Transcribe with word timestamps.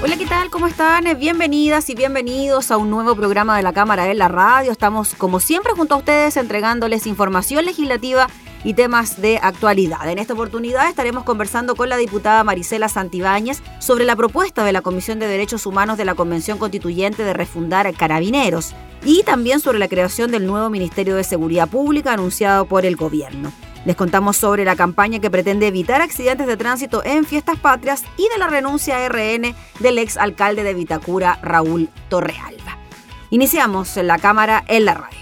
Hola, 0.00 0.16
¿qué 0.16 0.26
tal? 0.26 0.48
¿Cómo 0.48 0.68
están? 0.68 1.06
Bienvenidas 1.18 1.90
y 1.90 1.96
bienvenidos 1.96 2.70
a 2.70 2.76
un 2.76 2.88
nuevo 2.88 3.16
programa 3.16 3.56
de 3.56 3.64
la 3.64 3.72
Cámara 3.72 4.08
en 4.08 4.18
la 4.18 4.28
Radio. 4.28 4.70
Estamos, 4.70 5.16
como 5.16 5.40
siempre, 5.40 5.72
junto 5.72 5.96
a 5.96 5.98
ustedes 5.98 6.36
entregándoles 6.36 7.08
información 7.08 7.64
legislativa 7.64 8.28
y 8.62 8.74
temas 8.74 9.20
de 9.20 9.40
actualidad. 9.42 10.08
En 10.08 10.18
esta 10.18 10.34
oportunidad 10.34 10.88
estaremos 10.88 11.24
conversando 11.24 11.74
con 11.74 11.88
la 11.88 11.96
diputada 11.96 12.44
Marisela 12.44 12.88
Santibáñez 12.88 13.60
sobre 13.80 14.04
la 14.04 14.14
propuesta 14.14 14.62
de 14.62 14.72
la 14.72 14.82
Comisión 14.82 15.18
de 15.18 15.26
Derechos 15.26 15.66
Humanos 15.66 15.98
de 15.98 16.04
la 16.04 16.14
Convención 16.14 16.58
Constituyente 16.58 17.24
de 17.24 17.32
refundar 17.32 17.92
carabineros 17.94 18.74
y 19.04 19.24
también 19.24 19.58
sobre 19.58 19.80
la 19.80 19.88
creación 19.88 20.30
del 20.30 20.46
nuevo 20.46 20.70
Ministerio 20.70 21.16
de 21.16 21.24
Seguridad 21.24 21.68
Pública 21.68 22.12
anunciado 22.12 22.66
por 22.66 22.86
el 22.86 22.94
gobierno. 22.94 23.50
Les 23.88 23.96
contamos 23.96 24.36
sobre 24.36 24.66
la 24.66 24.76
campaña 24.76 25.18
que 25.18 25.30
pretende 25.30 25.66
evitar 25.66 26.02
accidentes 26.02 26.46
de 26.46 26.58
tránsito 26.58 27.02
en 27.06 27.24
fiestas 27.24 27.58
patrias 27.58 28.04
y 28.18 28.28
de 28.28 28.36
la 28.36 28.46
renuncia 28.46 29.08
RN 29.08 29.54
del 29.80 29.96
ex 29.96 30.18
alcalde 30.18 30.62
de 30.62 30.74
Vitacura, 30.74 31.38
Raúl 31.40 31.88
Torrealba. 32.10 32.76
Iniciamos 33.30 33.96
la 33.96 34.18
cámara 34.18 34.62
en 34.68 34.84
la 34.84 34.92
radio. 34.92 35.18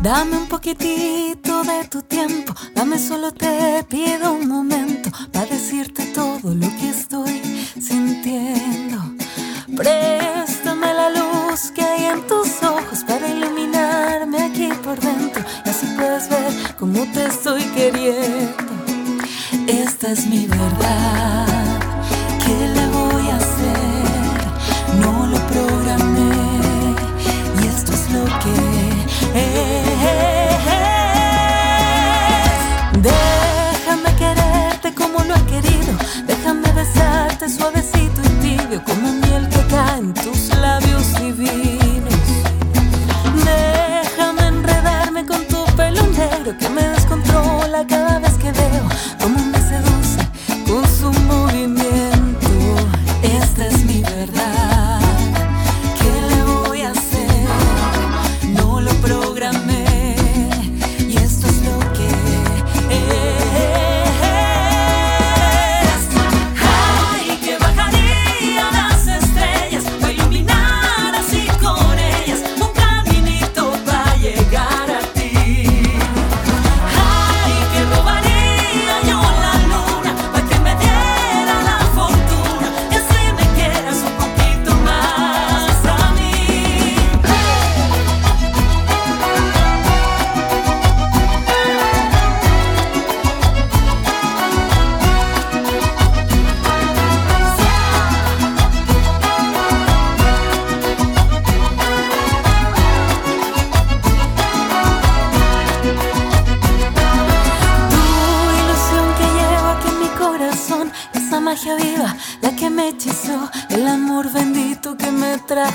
Dame 0.00 0.36
un 0.36 0.46
poquitito 0.46 0.84
de 0.84 1.23
tiempo, 2.02 2.54
dame 2.74 2.98
solo 2.98 3.32
te 3.32 3.84
pido 3.88 4.32
un 4.32 4.48
momento 4.48 5.10
para 5.32 5.46
decirte 5.46 6.06
todo 6.06 6.54
lo 6.54 6.68
que 6.76 6.90
estoy 6.90 7.40
sintiendo. 7.80 8.98
Préstame 9.76 10.92
la 10.94 11.10
luz 11.10 11.70
que 11.74 11.82
hay 11.82 12.04
en 12.06 12.26
tus 12.26 12.62
ojos 12.62 13.04
para 13.06 13.28
iluminarme 13.28 14.42
aquí 14.42 14.68
por 14.82 14.98
dentro 14.98 15.42
y 15.64 15.68
así 15.68 15.86
puedes 15.96 16.28
ver 16.28 16.76
cómo 16.78 17.00
te 17.12 17.26
estoy 17.26 17.62
queriendo. 17.76 18.74
Esta 19.66 20.12
es 20.12 20.26
mi 20.26 20.46
verdad, 20.46 21.23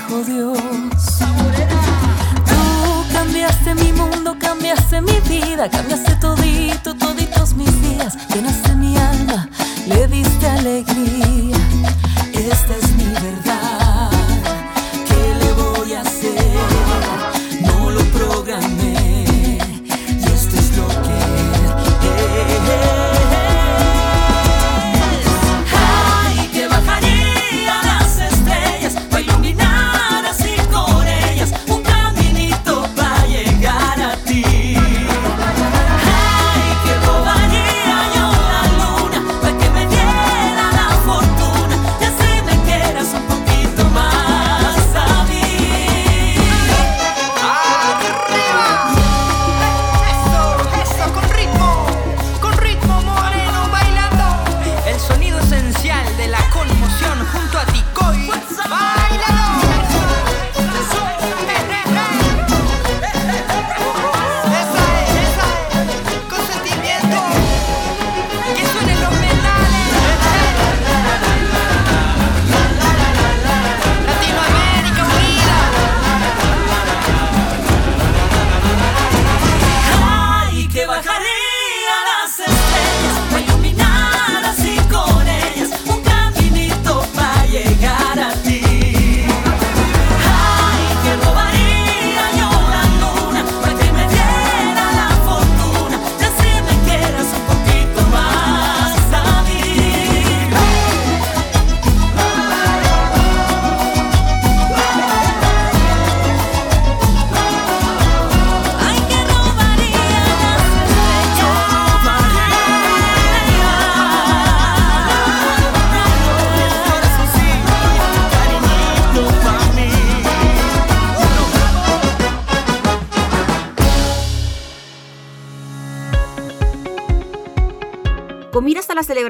trajo 0.00 0.24
Dios. 0.24 0.58
Tú 2.46 3.12
cambiaste 3.12 3.74
mi 3.74 3.92
mundo, 3.92 4.36
cambiaste 4.38 5.00
mi 5.00 5.18
vida, 5.28 5.68
cambiaste 5.68 6.16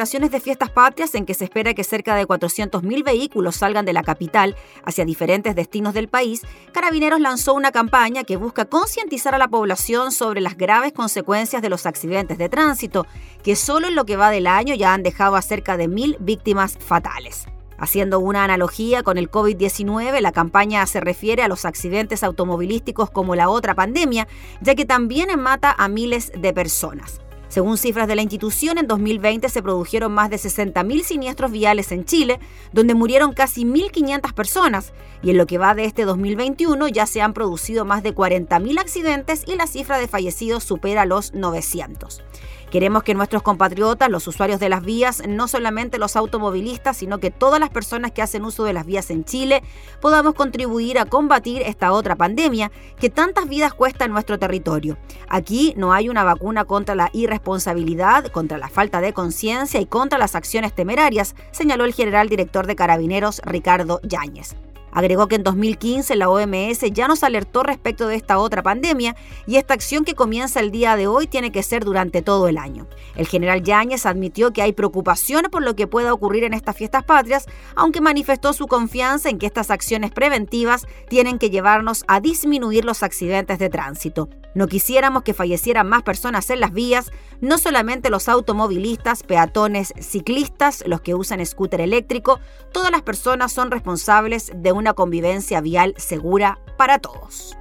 de 0.01 0.41
fiestas 0.41 0.71
patrias 0.71 1.15
en 1.15 1.27
que 1.27 1.35
se 1.35 1.45
espera 1.45 1.75
que 1.75 1.85
cerca 1.85 2.17
de 2.17 2.27
400.000 2.27 3.05
vehículos 3.05 3.57
salgan 3.57 3.85
de 3.85 3.93
la 3.93 4.03
capital 4.03 4.57
hacia 4.83 5.05
diferentes 5.05 5.55
destinos 5.55 5.93
del 5.93 6.09
país, 6.09 6.41
Carabineros 6.73 7.21
lanzó 7.21 7.53
una 7.53 7.71
campaña 7.71 8.25
que 8.25 8.37
busca 8.37 8.65
concientizar 8.65 9.35
a 9.35 9.39
la 9.39 9.49
población 9.49 10.11
sobre 10.11 10.41
las 10.41 10.57
graves 10.57 10.95
consecuencias 10.95 11.61
de 11.61 11.69
los 11.69 11.85
accidentes 11.85 12.39
de 12.39 12.49
tránsito, 12.49 13.07
que 13.43 13.57
solo 13.57 13.89
en 13.89 13.95
lo 13.95 14.07
que 14.07 14.17
va 14.17 14.31
del 14.31 14.47
año 14.47 14.75
ya 14.75 14.95
han 14.95 15.03
dejado 15.03 15.37
a 15.37 15.43
cerca 15.43 15.77
de 15.77 15.87
mil 15.87 16.17
víctimas 16.19 16.79
fatales. 16.79 17.47
Haciendo 17.77 18.21
una 18.21 18.43
analogía 18.45 19.03
con 19.03 19.19
el 19.19 19.31
COVID-19, 19.31 20.19
la 20.21 20.33
campaña 20.33 20.87
se 20.87 21.01
refiere 21.01 21.43
a 21.43 21.49
los 21.49 21.67
accidentes 21.67 22.23
automovilísticos 22.23 23.11
como 23.11 23.35
la 23.35 23.51
otra 23.51 23.75
pandemia, 23.75 24.27
ya 24.63 24.75
que 24.75 24.87
también 24.87 25.39
mata 25.39 25.75
a 25.77 25.89
miles 25.89 26.33
de 26.35 26.55
personas. 26.55 27.21
Según 27.51 27.79
cifras 27.79 28.07
de 28.07 28.15
la 28.15 28.23
institución, 28.23 28.79
en 28.79 28.87
2020 28.87 29.49
se 29.49 29.61
produjeron 29.61 30.13
más 30.13 30.31
de 30.31 30.37
60.000 30.37 31.03
siniestros 31.03 31.51
viales 31.51 31.91
en 31.91 32.05
Chile, 32.05 32.39
donde 32.73 32.95
murieron 32.95 33.33
casi 33.33 33.65
1.500 33.65 34.33
personas, 34.35 34.93
y 35.21 35.31
en 35.31 35.37
lo 35.37 35.47
que 35.47 35.59
va 35.59 35.75
de 35.75 35.85
este 35.85 36.05
2021 36.05 36.87
ya 36.87 37.07
se 37.07 37.21
han 37.21 37.35
producido 37.35 37.85
más 37.85 38.05
de 38.05 38.15
40.000 38.15 38.81
accidentes 38.81 39.43
y 39.49 39.57
la 39.57 39.67
cifra 39.67 39.99
de 39.99 40.07
fallecidos 40.07 40.63
supera 40.63 41.05
los 41.07 41.35
900. 41.35 42.23
Queremos 42.71 43.03
que 43.03 43.15
nuestros 43.15 43.43
compatriotas, 43.43 44.09
los 44.09 44.29
usuarios 44.29 44.61
de 44.61 44.69
las 44.69 44.85
vías, 44.85 45.23
no 45.27 45.49
solamente 45.49 45.99
los 45.99 46.15
automovilistas, 46.15 46.97
sino 46.97 47.19
que 47.19 47.33
todas 47.33 47.59
las 47.59 47.71
personas 47.71 48.13
que 48.13 48.23
hacen 48.23 48.45
uso 48.45 48.63
de 48.63 48.73
las 48.73 48.87
vías 48.87 49.11
en 49.11 49.25
Chile, 49.25 49.65
podamos 50.01 50.35
contribuir 50.35 51.01
a 51.01 51.05
combatir 51.05 51.63
esta 51.63 51.93
otra 51.93 52.15
pandemia 52.15 52.71
que 52.99 53.11
tantas 53.11 53.49
vidas 53.49 53.75
cuesta 53.75 54.05
en 54.05 54.13
nuestro 54.13 54.39
territorio. 54.39 54.99
Aquí 55.29 55.75
no 55.77 55.93
hay 55.93 56.09
una 56.09 56.23
vacuna 56.23 56.65
contra 56.65 56.95
la 56.95 57.11
irresponsabilidad, 57.13 58.27
contra 58.27 58.57
la 58.57 58.69
falta 58.69 59.01
de 59.01 59.13
conciencia 59.13 59.81
y 59.81 59.87
contra 59.87 60.19
las 60.19 60.37
acciones 60.37 60.73
temerarias, 60.73 61.35
señaló 61.51 61.85
el 61.85 61.93
general 61.93 62.29
director 62.29 62.69
de 62.69 62.77
Carabineros 62.77 63.43
Ricardo 63.45 64.01
Yáñez. 64.05 64.55
Agregó 64.93 65.29
que 65.29 65.37
en 65.37 65.43
2015 65.43 66.17
la 66.17 66.29
OMS 66.29 66.81
ya 66.93 67.09
nos 67.09 67.23
alertó 67.23 67.63
respecto 67.63 68.07
de 68.07 68.17
esta 68.17 68.39
otra 68.39 68.63
pandemia 68.63 69.17
y 69.47 69.57
esta 69.57 69.75
acción 69.75 70.05
que 70.05 70.15
comienza 70.15 70.61
el 70.61 70.71
día 70.71 70.97
de 70.97 71.07
hoy 71.07 71.27
tiene 71.27 71.53
que 71.53 71.63
ser 71.63 71.85
durante 71.85 72.23
todo 72.23 72.49
el 72.49 72.59
año. 72.59 72.87
El 73.17 73.27
general 73.27 73.63
Yáñez 73.63 74.07
admitió 74.07 74.53
que 74.53 74.63
hay 74.63 74.73
preocupación 74.73 75.47
por 75.51 75.63
lo 75.63 75.77
que 75.77 75.87
pueda 75.87 76.13
ocurrir 76.13 76.45
en 76.45 76.55
estas 76.55 76.77
fiestas 76.77 77.05
patrias, 77.05 77.47
aunque 77.75 78.01
manifestó 78.01 78.53
su 78.53 78.67
confianza 78.67 79.29
en 79.29 79.39
que 79.39 79.47
estas 79.47 79.71
acciones 79.71 80.11
preventivas 80.11 80.87
tienen 81.09 81.39
que 81.39 81.51
llevarnos 81.51 82.05
a 82.09 82.21
disminuir 82.21 82.85
los 82.85 83.03
accidentes 83.03 83.59
de 83.59 83.69
tránsito. 83.69 84.29
No 84.53 84.67
quisiéramos 84.67 85.23
que 85.23 85.33
fallecieran 85.33 85.89
más 85.89 86.03
personas 86.03 86.51
en 86.51 86.59
las 86.59 86.73
vías, 86.73 87.13
no 87.41 87.57
solamente 87.57 88.11
los 88.11 88.29
automovilistas, 88.29 89.23
peatones, 89.23 89.95
ciclistas, 90.01 90.83
los 90.87 91.01
que 91.01 91.15
usan 91.15 91.45
scooter 91.47 91.81
eléctrico, 91.81 92.41
todas 92.73 92.91
las 92.91 93.03
personas 93.03 93.53
son 93.53 93.71
responsables 93.71 94.51
de 94.55 94.73
una 94.81 94.95
convivencia 94.95 95.61
vial 95.61 95.95
segura 95.99 96.59
para 96.77 96.99
todos. 96.99 97.57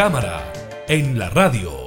Cámara 0.00 0.50
en 0.88 1.18
la 1.18 1.28
radio. 1.28 1.79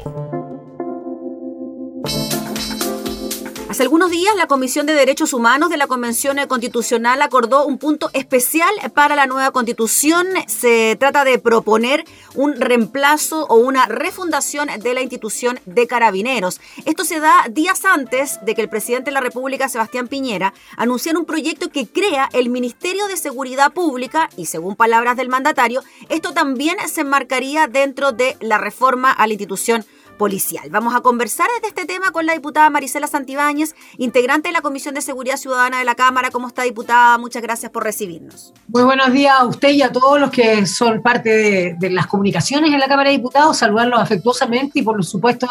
La 4.36 4.48
Comisión 4.48 4.86
de 4.86 4.94
Derechos 4.94 5.34
Humanos 5.34 5.70
de 5.70 5.78
la 5.78 5.88
Convención 5.88 6.38
Constitucional 6.48 7.22
acordó 7.22 7.66
un 7.66 7.78
punto 7.78 8.10
especial 8.14 8.72
para 8.94 9.16
la 9.16 9.28
nueva 9.28 9.52
constitución. 9.52 10.28
Se 10.48 10.96
trata 11.00 11.24
de 11.24 11.38
proponer 11.40 12.04
un 12.34 12.60
reemplazo 12.60 13.46
o 13.46 13.56
una 13.56 13.86
refundación 13.86 14.70
de 14.80 14.94
la 14.94 15.02
institución 15.02 15.60
de 15.66 15.88
carabineros. 15.88 16.62
Esto 16.86 17.04
se 17.04 17.20
da 17.20 17.46
días 17.50 17.86
antes 17.86 18.40
de 18.44 18.56
que 18.56 18.62
el 18.62 18.70
presidente 18.70 19.12
de 19.12 19.14
la 19.14 19.22
República, 19.22 19.70
Sebastián 19.70 20.08
Piñera, 20.08 20.54
anunciara 20.78 21.20
un 21.20 21.26
proyecto 21.26 21.70
que 21.70 21.88
crea 21.88 22.30
el 22.34 22.50
Ministerio 22.50 23.08
de 23.08 23.18
Seguridad 23.18 23.72
Pública 23.72 24.30
y 24.36 24.48
según 24.48 24.76
palabras 24.76 25.16
del 25.16 25.30
mandatario, 25.30 25.84
esto 26.10 26.34
también 26.34 26.78
se 26.88 27.02
enmarcaría 27.02 27.68
dentro 27.68 28.12
de 28.12 28.38
la 28.40 28.58
reforma 28.58 29.12
a 29.12 29.28
la 29.28 29.34
institución 29.34 29.86
policial. 30.18 30.70
Vamos 30.70 30.96
a 30.96 31.02
conversar 31.02 31.48
de 31.62 31.68
este 31.68 31.86
tema 31.86 32.12
con 32.12 32.26
la 32.26 32.34
diputada 32.34 32.70
Marisela 32.70 33.08
Santibáñez, 33.08 33.76
integrante 33.98 34.50
de 34.50 34.54
la 34.54 34.62
Comisión 34.62 34.96
de 34.96 35.02
Seguridad 35.02 35.38
Ciudadana 35.38 35.80
de 35.80 35.86
la 35.86 35.96
Cámara. 35.96 36.32
¿Cómo 36.32 36.48
está, 36.48 36.64
diputada? 36.64 37.18
Muchas 37.18 37.42
gracias 37.42 37.72
por 37.72 37.84
recibirnos. 37.84 38.54
Muy 38.68 38.84
buenos 38.84 39.12
días 39.12 39.36
a 39.38 39.46
usted 39.46 39.70
y 39.70 39.82
a 39.82 39.92
todos 39.92 40.20
los 40.20 40.32
que 40.32 40.66
son 40.66 41.02
parte 41.02 41.76
de, 41.80 41.90
las 41.90 42.08
comunicaciones 42.08 42.72
en 42.72 42.80
la 42.80 42.88
Cámara 42.88 43.10
de 43.10 43.18
Diputados. 43.18 43.58
Saludarlos 43.58 44.00
afectuosamente 44.00 44.80
y, 44.80 44.82
por 44.82 45.04
supuesto, 45.04 45.48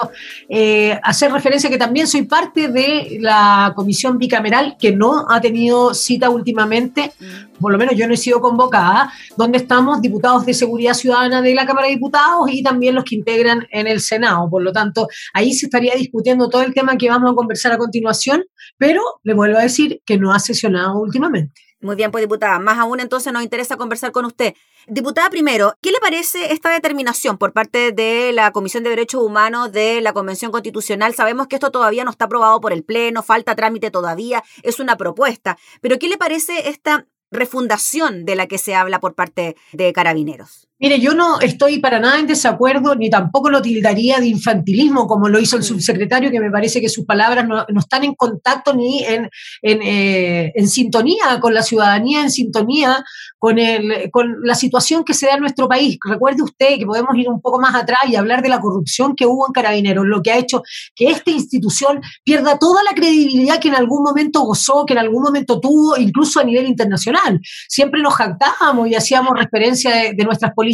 eh, 0.48 0.98
hacer 1.02 1.32
referencia 1.32 1.68
que 1.68 1.78
también 1.78 2.06
soy 2.06 2.22
parte 2.22 2.68
de 2.68 3.18
la 3.20 3.72
Comisión 3.76 4.18
Bicameral 4.18 4.76
que 4.78 4.92
no 4.92 5.26
ha 5.28 5.40
tenido 5.40 5.94
cita 5.94 6.30
últimamente, 6.30 7.12
mm. 7.18 7.60
por 7.60 7.72
lo 7.72 7.78
menos 7.78 7.94
yo 7.96 8.06
no 8.06 8.14
he 8.14 8.16
sido 8.16 8.40
convocada, 8.40 9.12
donde 9.36 9.58
estamos 9.58 10.00
diputados 10.00 10.46
de 10.46 10.54
Seguridad 10.54 10.94
Ciudadana 10.94 11.42
de 11.42 11.54
la 11.54 11.66
Cámara 11.66 11.86
de 11.86 11.94
Diputados 11.94 12.50
y 12.50 12.62
también 12.62 12.94
los 12.94 13.04
que 13.04 13.16
integran 13.16 13.66
en 13.70 13.86
el 13.86 14.00
Senado. 14.00 14.48
Por 14.52 14.62
lo 14.62 14.72
tanto, 14.72 15.08
ahí 15.34 15.52
se 15.52 15.66
estaría 15.66 15.94
discutiendo 15.96 16.48
todo 16.48 16.62
el 16.62 16.72
tema 16.72 16.96
que 16.96 17.08
vamos 17.08 17.32
a 17.32 17.34
conversar 17.34 17.72
a 17.72 17.78
continuación, 17.78 18.44
pero 18.78 19.02
le 19.24 19.34
vuelvo 19.34 19.58
a 19.58 19.62
decir 19.62 20.00
que 20.06 20.18
no 20.18 20.32
ha 20.32 20.38
sesionado 20.38 21.00
últimamente. 21.00 21.60
Muy 21.82 21.96
bien, 21.96 22.12
pues 22.12 22.22
diputada, 22.22 22.60
más 22.60 22.78
aún 22.78 23.00
entonces 23.00 23.32
nos 23.32 23.42
interesa 23.42 23.76
conversar 23.76 24.12
con 24.12 24.24
usted. 24.24 24.54
Diputada, 24.86 25.28
primero, 25.30 25.74
¿qué 25.82 25.90
le 25.90 25.98
parece 25.98 26.52
esta 26.52 26.70
determinación 26.70 27.38
por 27.38 27.52
parte 27.52 27.90
de 27.90 28.32
la 28.32 28.52
Comisión 28.52 28.84
de 28.84 28.90
Derechos 28.90 29.20
Humanos 29.20 29.72
de 29.72 30.00
la 30.00 30.12
Convención 30.12 30.52
Constitucional? 30.52 31.12
Sabemos 31.14 31.48
que 31.48 31.56
esto 31.56 31.72
todavía 31.72 32.04
no 32.04 32.12
está 32.12 32.26
aprobado 32.26 32.60
por 32.60 32.72
el 32.72 32.84
Pleno, 32.84 33.24
falta 33.24 33.56
trámite 33.56 33.90
todavía, 33.90 34.44
es 34.62 34.78
una 34.78 34.96
propuesta, 34.96 35.58
pero 35.80 35.98
¿qué 35.98 36.06
le 36.06 36.16
parece 36.16 36.68
esta 36.68 37.06
refundación 37.32 38.26
de 38.26 38.36
la 38.36 38.46
que 38.46 38.58
se 38.58 38.76
habla 38.76 39.00
por 39.00 39.16
parte 39.16 39.56
de 39.72 39.92
Carabineros? 39.92 40.68
Mire, 40.82 40.98
yo 40.98 41.14
no 41.14 41.38
estoy 41.38 41.78
para 41.78 42.00
nada 42.00 42.18
en 42.18 42.26
desacuerdo, 42.26 42.96
ni 42.96 43.08
tampoco 43.08 43.48
lo 43.50 43.62
tildaría 43.62 44.18
de 44.18 44.26
infantilismo, 44.26 45.06
como 45.06 45.28
lo 45.28 45.38
hizo 45.38 45.54
el 45.54 45.62
mm. 45.62 45.66
subsecretario, 45.66 46.28
que 46.32 46.40
me 46.40 46.50
parece 46.50 46.80
que 46.80 46.88
sus 46.88 47.04
palabras 47.04 47.46
no, 47.46 47.64
están 47.78 48.02
en 48.02 48.16
contacto 48.16 48.74
ni 48.74 49.04
en, 49.04 49.30
eh, 49.62 50.50
en, 50.52 50.68
sintonía 50.68 51.38
con 51.40 51.54
la 51.54 51.62
ciudadanía, 51.62 52.22
en 52.22 52.32
sintonía 52.32 53.04
con, 53.38 53.60
el, 53.60 54.10
con 54.10 54.38
la 54.42 54.56
situación 54.56 55.04
que 55.04 55.14
se 55.14 55.26
da 55.26 55.34
en 55.34 55.42
nuestro 55.42 55.68
país. 55.68 55.98
Recuerde 56.04 56.42
usted 56.42 56.76
que 56.76 56.84
podemos 56.84 57.16
ir 57.16 57.28
un 57.28 57.40
poco 57.40 57.60
más 57.60 57.76
atrás 57.76 58.00
y 58.08 58.16
hablar 58.16 58.42
de 58.42 58.48
la 58.48 58.60
corrupción 58.60 59.14
que 59.14 59.24
hubo 59.24 59.46
en 59.46 59.52
Carabineros, 59.52 60.04
lo 60.04 60.20
que 60.20 60.32
ha 60.32 60.36
hecho 60.36 60.64
que 60.96 61.10
esta 61.10 61.30
institución 61.30 62.00
pierda 62.24 62.58
toda 62.58 62.82
la 62.82 62.92
credibilidad 62.92 63.60
que 63.60 63.68
en 63.68 63.76
algún 63.76 64.02
momento 64.02 64.40
gozó, 64.40 64.84
que 64.84 64.94
en 64.94 64.98
algún 64.98 65.22
momento 65.22 65.60
tuvo, 65.60 65.96
incluso 65.96 66.40
a 66.40 66.44
nivel 66.44 66.66
internacional. 66.66 67.38
Siempre 67.68 68.02
nos 68.02 68.14
jactábamos 68.14 68.88
y 68.88 68.96
hacíamos 68.96 69.38
referencia 69.38 69.94
de, 69.94 70.14
de 70.14 70.24
nuestras 70.24 70.52
políticas 70.52 70.71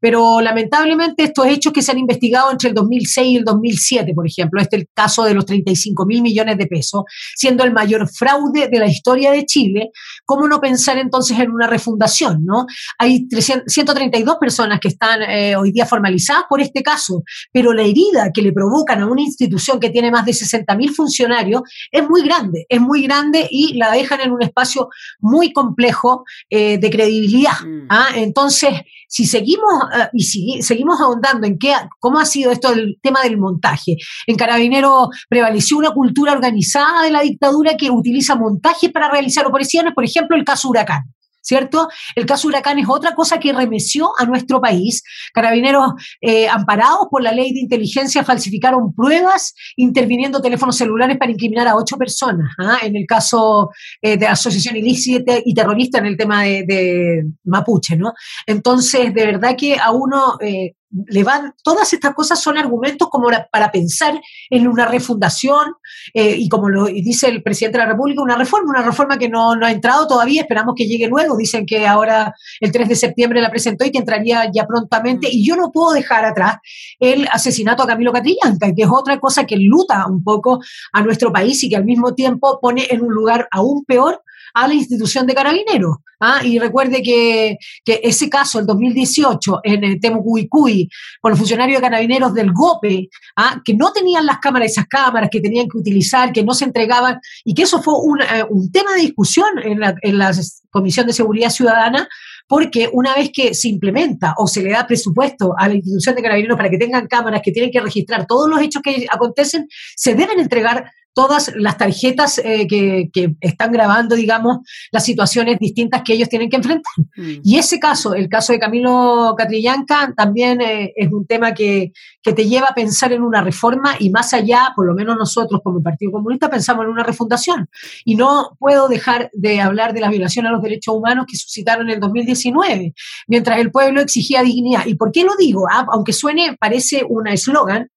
pero 0.00 0.40
lamentablemente 0.40 1.24
estos 1.24 1.46
hechos 1.46 1.72
que 1.72 1.82
se 1.82 1.92
han 1.92 1.98
investigado 1.98 2.50
entre 2.50 2.70
el 2.70 2.74
2006 2.74 3.28
y 3.28 3.36
el 3.36 3.44
2007, 3.44 4.12
por 4.14 4.26
ejemplo, 4.26 4.60
este 4.60 4.76
es 4.76 4.82
el 4.82 4.88
caso 4.94 5.24
de 5.24 5.34
los 5.34 5.46
35 5.46 6.06
mil 6.06 6.22
millones 6.22 6.58
de 6.58 6.66
pesos, 6.66 7.02
siendo 7.34 7.64
el 7.64 7.72
mayor 7.72 8.08
fraude 8.08 8.68
de 8.68 8.78
la 8.78 8.86
historia 8.86 9.30
de 9.32 9.44
Chile, 9.44 9.90
¿cómo 10.24 10.46
no 10.48 10.60
pensar 10.60 10.98
entonces 10.98 11.38
en 11.38 11.50
una 11.50 11.66
refundación? 11.66 12.44
¿no? 12.44 12.66
Hay 12.98 13.26
132 13.66 14.36
personas 14.40 14.80
que 14.80 14.88
están 14.88 15.22
eh, 15.22 15.56
hoy 15.56 15.72
día 15.72 15.86
formalizadas 15.86 16.44
por 16.48 16.60
este 16.60 16.82
caso, 16.82 17.22
pero 17.52 17.72
la 17.72 17.82
herida 17.82 18.30
que 18.32 18.42
le 18.42 18.52
provocan 18.52 19.00
a 19.02 19.06
una 19.06 19.22
institución 19.22 19.80
que 19.80 19.90
tiene 19.90 20.10
más 20.10 20.24
de 20.24 20.32
60 20.32 20.74
mil 20.76 20.94
funcionarios 20.94 21.62
es 21.90 22.08
muy 22.08 22.22
grande, 22.22 22.66
es 22.68 22.80
muy 22.80 23.02
grande 23.02 23.46
y 23.50 23.74
la 23.74 23.90
dejan 23.92 24.20
en 24.20 24.32
un 24.32 24.42
espacio 24.42 24.88
muy 25.20 25.52
complejo 25.52 26.24
eh, 26.50 26.78
de 26.78 26.90
credibilidad. 26.90 27.60
Mm. 27.64 27.86
¿ah? 27.88 28.08
Entonces, 28.14 28.70
si 29.08 29.26
seguimos 29.26 29.72
eh, 29.94 30.08
y 30.12 30.22
si, 30.22 30.62
seguimos 30.62 31.00
ahondando 31.00 31.46
en 31.46 31.58
qué, 31.58 31.74
cómo 31.98 32.20
ha 32.20 32.24
sido 32.24 32.52
esto 32.52 32.72
el 32.72 32.98
tema 33.02 33.22
del 33.22 33.38
montaje, 33.38 33.96
en 34.26 34.36
Carabinero 34.36 35.08
prevaleció 35.28 35.78
una 35.78 35.90
cultura 35.90 36.32
organizada 36.32 37.02
de 37.02 37.10
la 37.10 37.22
dictadura 37.22 37.76
que 37.76 37.90
utiliza 37.90 38.36
montajes 38.36 38.92
para 38.92 39.10
realizar 39.10 39.46
operaciones, 39.46 39.94
por 39.94 40.04
ejemplo, 40.04 40.36
el 40.36 40.44
caso 40.44 40.68
Huracán. 40.68 41.02
¿Cierto? 41.48 41.88
El 42.14 42.26
caso 42.26 42.46
Huracán 42.46 42.78
es 42.78 42.86
otra 42.88 43.14
cosa 43.14 43.40
que 43.40 43.52
remeció 43.52 44.10
a 44.18 44.26
nuestro 44.26 44.60
país. 44.60 45.02
Carabineros 45.32 45.92
eh, 46.20 46.46
amparados 46.46 47.06
por 47.10 47.22
la 47.22 47.32
ley 47.32 47.52
de 47.54 47.60
inteligencia 47.60 48.22
falsificaron 48.22 48.92
pruebas 48.94 49.54
interviniendo 49.76 50.42
teléfonos 50.42 50.76
celulares 50.76 51.16
para 51.16 51.32
incriminar 51.32 51.66
a 51.66 51.76
ocho 51.76 51.96
personas, 51.96 52.52
¿ah? 52.58 52.78
en 52.82 52.96
el 52.96 53.06
caso 53.06 53.70
eh, 54.02 54.18
de 54.18 54.26
asociación 54.26 54.76
ilícita 54.76 55.34
y 55.42 55.54
terrorista 55.54 55.98
en 55.98 56.06
el 56.06 56.16
tema 56.16 56.42
de, 56.42 57.24
Mapuche, 57.44 57.96
¿no? 57.96 58.12
Entonces, 58.46 59.14
de 59.14 59.26
verdad 59.26 59.56
que 59.56 59.78
a 59.78 59.90
uno 59.90 60.36
eh, 60.40 60.74
le 60.90 61.22
van, 61.22 61.54
todas 61.62 61.92
estas 61.92 62.14
cosas 62.14 62.40
son 62.40 62.56
argumentos 62.56 63.08
como 63.10 63.28
para 63.52 63.70
pensar 63.70 64.20
en 64.48 64.66
una 64.66 64.86
refundación 64.86 65.74
eh, 66.14 66.36
y 66.38 66.48
como 66.48 66.68
lo 66.68 66.86
dice 66.86 67.28
el 67.28 67.42
presidente 67.42 67.78
de 67.78 67.84
la 67.84 67.90
República, 67.90 68.22
una 68.22 68.36
reforma, 68.36 68.70
una 68.70 68.82
reforma 68.82 69.18
que 69.18 69.28
no, 69.28 69.52
ha 69.52 69.70
entrado 69.70 70.06
todavía, 70.06 70.42
esperamos 70.42 70.74
que 70.76 70.86
llegue 70.86 71.08
luego, 71.08 71.36
dicen 71.36 71.66
que 71.66 71.86
ahora 71.86 72.34
el 72.60 72.72
3 72.72 72.88
de 72.88 72.94
septiembre 72.94 73.42
la 73.42 73.50
presentó 73.50 73.84
y 73.84 73.90
que 73.90 73.98
entraría 73.98 74.50
ya 74.52 74.66
prontamente. 74.66 75.28
Y 75.30 75.46
yo 75.46 75.56
no 75.56 75.70
puedo 75.72 75.92
dejar 75.92 76.24
atrás 76.24 76.56
el 76.98 77.28
asesinato 77.30 77.82
a 77.82 77.86
Camilo 77.86 78.12
Catrillanca, 78.12 78.72
que 78.74 78.82
es 78.82 78.88
otra 78.90 79.18
cosa 79.20 79.44
que 79.44 79.56
luta 79.56 80.06
un 80.06 80.22
poco 80.22 80.60
a 80.92 81.02
nuestro 81.02 81.32
país 81.32 81.62
y 81.64 81.68
que 81.68 81.76
al 81.76 81.84
mismo 81.84 82.14
tiempo 82.14 82.58
pone 82.60 82.86
en 82.90 83.02
un 83.02 83.12
lugar 83.12 83.48
aún 83.50 83.84
peor 83.84 84.22
a 84.58 84.66
la 84.66 84.74
institución 84.74 85.26
de 85.26 85.34
carabineros. 85.34 85.98
¿ah? 86.20 86.40
Y 86.44 86.58
recuerde 86.58 87.00
que, 87.02 87.56
ese 87.86 88.28
caso, 88.28 88.58
el 88.58 88.66
2018, 88.66 89.60
en 89.62 89.84
el 89.84 90.00
Temucuicuy, 90.00 90.88
con 91.20 91.30
los 91.30 91.38
funcionarios 91.38 91.78
de 91.78 91.82
carabineros 91.88 92.34
del 92.34 92.52
GOPE, 92.52 93.08
¿ah? 93.36 93.60
que 93.64 93.74
no 93.74 93.92
tenían 93.92 94.26
las 94.26 94.38
cámaras, 94.38 94.72
esas 94.72 94.86
cámaras 94.86 95.30
que 95.30 95.40
tenían 95.40 95.68
que 95.68 95.78
utilizar, 95.78 96.32
que 96.32 96.42
no 96.42 96.54
se 96.54 96.64
entregaban, 96.64 97.20
y 97.44 97.54
que 97.54 97.62
eso 97.62 97.80
fue 97.80 97.94
un, 98.02 98.20
eh, 98.20 98.44
tema 98.72 98.94
de 98.94 99.02
discusión 99.02 99.48
en 99.62 99.78
la, 99.80 99.94
en 100.02 100.18
la 100.18 100.32
Comisión 100.70 101.06
de 101.06 101.12
Seguridad 101.12 101.50
Ciudadana, 101.50 102.08
porque 102.48 102.88
una 102.92 103.14
vez 103.14 103.30
que 103.32 103.54
se 103.54 103.68
implementa 103.68 104.34
o 104.38 104.46
se 104.46 104.62
le 104.62 104.70
da 104.70 104.86
presupuesto 104.86 105.54
a 105.56 105.68
la 105.68 105.74
institución 105.74 106.16
de 106.16 106.22
carabineros 106.22 106.56
para 106.56 106.70
que 106.70 106.78
tengan 106.78 107.06
cámaras 107.06 107.42
que 107.44 107.52
tienen 107.52 107.70
que 107.70 107.80
registrar 107.80 108.26
todos 108.26 108.48
los 108.48 108.60
hechos 108.60 108.82
que 108.82 109.06
acontecen, 109.10 109.68
se 109.94 110.14
deben 110.14 110.40
entregar 110.40 110.90
todas 111.18 111.52
las 111.56 111.76
tarjetas 111.76 112.38
eh, 112.44 112.68
que, 112.68 113.34
están 113.40 113.72
grabando, 113.72 114.14
digamos, 114.14 114.58
las 114.92 115.04
situaciones 115.04 115.58
distintas 115.58 116.02
que 116.02 116.12
ellos 116.12 116.28
tienen 116.28 116.48
que 116.48 116.54
enfrentar. 116.54 116.92
Mm. 117.16 117.40
Y 117.42 117.58
ese 117.58 117.80
caso, 117.80 118.14
el 118.14 118.28
caso 118.28 118.52
de 118.52 118.60
Camilo 118.60 119.34
Catrillanca, 119.36 120.14
también 120.16 120.60
eh, 120.60 120.92
es 120.94 121.10
un 121.10 121.26
tema 121.26 121.54
que, 121.54 121.90
que, 122.22 122.32
te 122.32 122.44
lleva 122.48 122.68
a 122.68 122.74
pensar 122.74 123.12
en 123.12 123.22
una 123.22 123.42
reforma 123.42 123.96
y 123.98 124.10
más 124.10 124.32
allá, 124.32 124.68
por 124.76 124.86
lo 124.86 124.94
menos 124.94 125.16
nosotros 125.16 125.60
como 125.64 125.82
Partido 125.82 126.12
Comunista, 126.12 126.48
pensamos 126.48 126.84
en 126.84 126.90
una 126.92 127.02
refundación. 127.02 127.68
Y 128.04 128.14
no 128.14 128.56
puedo 128.60 128.86
dejar 128.86 129.28
de 129.32 129.60
hablar 129.60 129.94
de 129.94 130.00
las 130.02 130.10
violaciones 130.10 130.50
a 130.50 130.52
los 130.52 130.62
derechos 130.62 130.94
humanos 130.94 131.26
que 131.28 131.36
suscitaron 131.36 131.88
en 131.88 131.94
el 131.94 132.00
2019, 132.00 132.94
mientras 133.26 133.58
el 133.58 133.72
pueblo 133.72 134.00
exigía 134.00 134.44
dignidad. 134.44 134.86
¿Y 134.86 134.94
por 134.94 135.10
qué 135.10 135.24
lo 135.24 135.34
digo? 135.36 135.66
Ah, 135.68 135.84
aunque 135.90 136.12
suene, 136.12 136.56
parece 136.60 137.04
un 137.08 137.26
eslogan, 137.26 137.88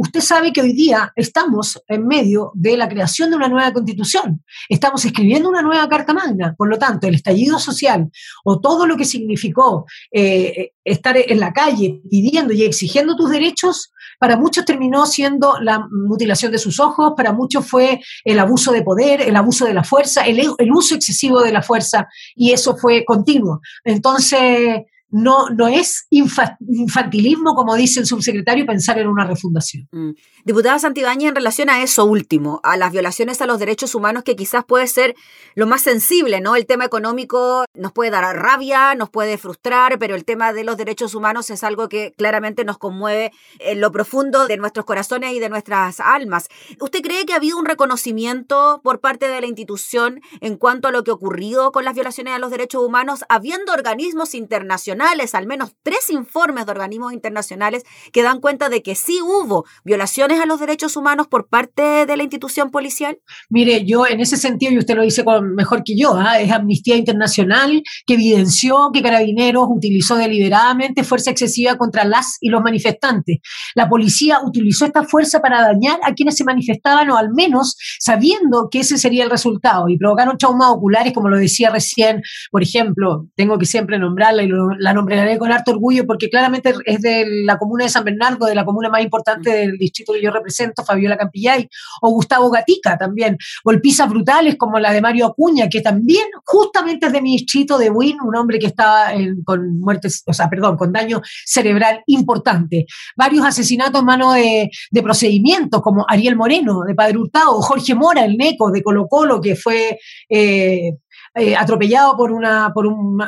Usted 0.00 0.20
sabe 0.20 0.52
que 0.52 0.60
hoy 0.60 0.72
día 0.74 1.12
estamos 1.16 1.82
en 1.88 2.06
medio 2.06 2.52
de 2.54 2.76
la 2.76 2.88
creación 2.88 3.30
de 3.30 3.36
una 3.36 3.48
nueva 3.48 3.72
constitución. 3.72 4.44
Estamos 4.68 5.04
escribiendo 5.04 5.48
una 5.48 5.60
nueva 5.60 5.88
Carta 5.88 6.14
Magna. 6.14 6.54
Por 6.56 6.68
lo 6.68 6.78
tanto, 6.78 7.08
el 7.08 7.16
estallido 7.16 7.58
social 7.58 8.08
o 8.44 8.60
todo 8.60 8.86
lo 8.86 8.96
que 8.96 9.04
significó 9.04 9.86
eh, 10.12 10.70
estar 10.84 11.16
en 11.16 11.40
la 11.40 11.52
calle 11.52 12.00
pidiendo 12.08 12.52
y 12.52 12.62
exigiendo 12.62 13.16
tus 13.16 13.28
derechos, 13.28 13.92
para 14.20 14.36
muchos 14.36 14.64
terminó 14.64 15.04
siendo 15.04 15.58
la 15.60 15.88
mutilación 15.90 16.52
de 16.52 16.58
sus 16.58 16.78
ojos, 16.78 17.14
para 17.16 17.32
muchos 17.32 17.66
fue 17.66 18.00
el 18.24 18.38
abuso 18.38 18.70
de 18.70 18.82
poder, 18.82 19.20
el 19.20 19.34
abuso 19.34 19.64
de 19.64 19.74
la 19.74 19.82
fuerza, 19.82 20.22
el, 20.22 20.40
el 20.58 20.72
uso 20.72 20.94
excesivo 20.94 21.42
de 21.42 21.50
la 21.50 21.62
fuerza, 21.62 22.06
y 22.36 22.52
eso 22.52 22.76
fue 22.76 23.04
continuo. 23.04 23.60
Entonces, 23.82 24.82
no, 25.10 25.48
no 25.48 25.68
es 25.68 26.06
infantilismo, 26.10 27.54
como 27.54 27.74
dice 27.74 28.00
el 28.00 28.06
subsecretario, 28.06 28.66
pensar 28.66 28.98
en 28.98 29.08
una 29.08 29.26
refundación. 29.26 29.88
Mm. 29.90 30.10
Diputada 30.44 30.78
Santibáñez, 30.78 31.30
en 31.30 31.34
relación 31.34 31.70
a 31.70 31.82
eso 31.82 32.04
último, 32.04 32.60
a 32.62 32.76
las 32.76 32.92
violaciones 32.92 33.40
a 33.40 33.46
los 33.46 33.58
derechos 33.58 33.94
humanos, 33.94 34.22
que 34.22 34.36
quizás 34.36 34.64
puede 34.64 34.86
ser 34.86 35.14
lo 35.54 35.66
más 35.66 35.82
sensible, 35.82 36.40
¿no? 36.40 36.56
El 36.56 36.66
tema 36.66 36.84
económico 36.84 37.64
nos 37.74 37.92
puede 37.92 38.10
dar 38.10 38.36
rabia, 38.36 38.94
nos 38.94 39.08
puede 39.08 39.38
frustrar, 39.38 39.98
pero 39.98 40.14
el 40.14 40.24
tema 40.24 40.52
de 40.52 40.64
los 40.64 40.76
derechos 40.76 41.14
humanos 41.14 41.50
es 41.50 41.64
algo 41.64 41.88
que 41.88 42.12
claramente 42.16 42.64
nos 42.64 42.78
conmueve 42.78 43.32
en 43.60 43.80
lo 43.80 43.90
profundo 43.90 44.46
de 44.46 44.56
nuestros 44.58 44.84
corazones 44.84 45.32
y 45.32 45.38
de 45.38 45.48
nuestras 45.48 46.00
almas. 46.00 46.48
¿Usted 46.80 47.00
cree 47.00 47.24
que 47.24 47.32
ha 47.32 47.36
habido 47.36 47.58
un 47.58 47.66
reconocimiento 47.66 48.80
por 48.84 49.00
parte 49.00 49.28
de 49.28 49.40
la 49.40 49.46
institución 49.46 50.20
en 50.40 50.56
cuanto 50.56 50.88
a 50.88 50.92
lo 50.92 51.02
que 51.02 51.10
ha 51.10 51.14
ocurrido 51.14 51.72
con 51.72 51.84
las 51.84 51.94
violaciones 51.94 52.34
a 52.34 52.38
los 52.38 52.50
derechos 52.50 52.84
humanos, 52.84 53.24
habiendo 53.28 53.72
organismos 53.72 54.34
internacionales, 54.34 54.97
al 55.34 55.46
menos 55.46 55.72
tres 55.82 56.10
informes 56.10 56.66
de 56.66 56.72
organismos 56.72 57.12
internacionales 57.12 57.84
que 58.12 58.22
dan 58.22 58.40
cuenta 58.40 58.68
de 58.68 58.82
que 58.82 58.94
sí 58.94 59.20
hubo 59.22 59.64
violaciones 59.84 60.40
a 60.40 60.46
los 60.46 60.60
derechos 60.60 60.96
humanos 60.96 61.26
por 61.28 61.48
parte 61.48 62.06
de 62.06 62.16
la 62.16 62.22
institución 62.22 62.70
policial? 62.70 63.18
Mire, 63.50 63.84
yo 63.84 64.06
en 64.06 64.20
ese 64.20 64.36
sentido, 64.36 64.72
y 64.72 64.78
usted 64.78 64.96
lo 64.96 65.02
dice 65.02 65.24
mejor 65.54 65.82
que 65.84 65.96
yo, 65.96 66.14
¿ah? 66.14 66.40
es 66.40 66.50
Amnistía 66.50 66.96
Internacional 66.96 67.82
que 68.06 68.14
evidenció 68.14 68.90
que 68.92 69.02
Carabineros 69.02 69.66
utilizó 69.70 70.16
deliberadamente 70.16 71.04
fuerza 71.04 71.30
excesiva 71.30 71.76
contra 71.76 72.04
las 72.04 72.36
y 72.40 72.48
los 72.48 72.62
manifestantes. 72.62 73.38
La 73.74 73.88
policía 73.88 74.40
utilizó 74.44 74.86
esta 74.86 75.04
fuerza 75.04 75.40
para 75.40 75.62
dañar 75.62 76.00
a 76.02 76.14
quienes 76.14 76.36
se 76.36 76.44
manifestaban 76.44 77.10
o 77.10 77.16
al 77.16 77.30
menos 77.32 77.76
sabiendo 77.98 78.68
que 78.70 78.80
ese 78.80 78.98
sería 78.98 79.24
el 79.24 79.30
resultado 79.30 79.88
y 79.88 79.98
provocaron 79.98 80.38
traumas 80.38 80.70
oculares, 80.70 81.12
como 81.12 81.28
lo 81.28 81.36
decía 81.36 81.70
recién, 81.70 82.22
por 82.50 82.62
ejemplo, 82.62 83.26
tengo 83.34 83.58
que 83.58 83.66
siempre 83.66 83.98
nombrarla 83.98 84.42
y 84.42 84.48
la 84.88 84.94
nombraré 84.94 85.36
con 85.38 85.52
harto 85.52 85.72
orgullo 85.72 86.06
porque 86.06 86.30
claramente 86.30 86.72
es 86.86 87.02
de 87.02 87.26
la 87.44 87.58
comuna 87.58 87.84
de 87.84 87.90
San 87.90 88.04
Bernardo, 88.04 88.46
de 88.46 88.54
la 88.54 88.64
comuna 88.64 88.88
más 88.88 89.02
importante 89.02 89.50
del 89.50 89.76
distrito 89.76 90.14
que 90.14 90.22
yo 90.22 90.30
represento, 90.30 90.82
Fabiola 90.82 91.18
Campillay, 91.18 91.68
o 92.00 92.10
Gustavo 92.10 92.50
Gatica 92.50 92.96
también, 92.96 93.36
golpizas 93.62 94.08
brutales 94.08 94.56
como 94.56 94.78
la 94.78 94.92
de 94.92 95.02
Mario 95.02 95.26
Acuña, 95.26 95.68
que 95.68 95.82
también 95.82 96.24
justamente 96.42 97.06
es 97.06 97.12
de 97.12 97.20
mi 97.20 97.32
distrito 97.32 97.76
de 97.76 97.90
Win, 97.90 98.16
un 98.24 98.34
hombre 98.34 98.58
que 98.58 98.66
estaba 98.66 99.12
con 99.44 99.78
muertes, 99.78 100.22
o 100.26 100.32
sea, 100.32 100.48
perdón, 100.48 100.78
con 100.78 100.90
daño 100.90 101.20
cerebral 101.44 102.02
importante. 102.06 102.86
Varios 103.14 103.44
asesinatos 103.44 104.00
en 104.00 104.06
mano 104.06 104.32
de, 104.32 104.70
procedimientos, 105.02 105.82
como 105.82 106.06
Ariel 106.08 106.34
Moreno, 106.34 106.82
de 106.86 106.94
Padre 106.94 107.18
Hurtado, 107.18 107.60
Jorge 107.60 107.94
Mora, 107.94 108.24
el 108.24 108.36
Neco, 108.38 108.70
de 108.70 108.82
Colo 108.82 109.06
Colo, 109.06 109.40
que 109.40 109.54
fue 109.54 109.98
eh, 110.30 110.94
eh, 111.34 111.56
atropellado 111.56 112.16
por, 112.16 112.32
una, 112.32 112.72
por 112.72 112.86
un, 112.86 113.20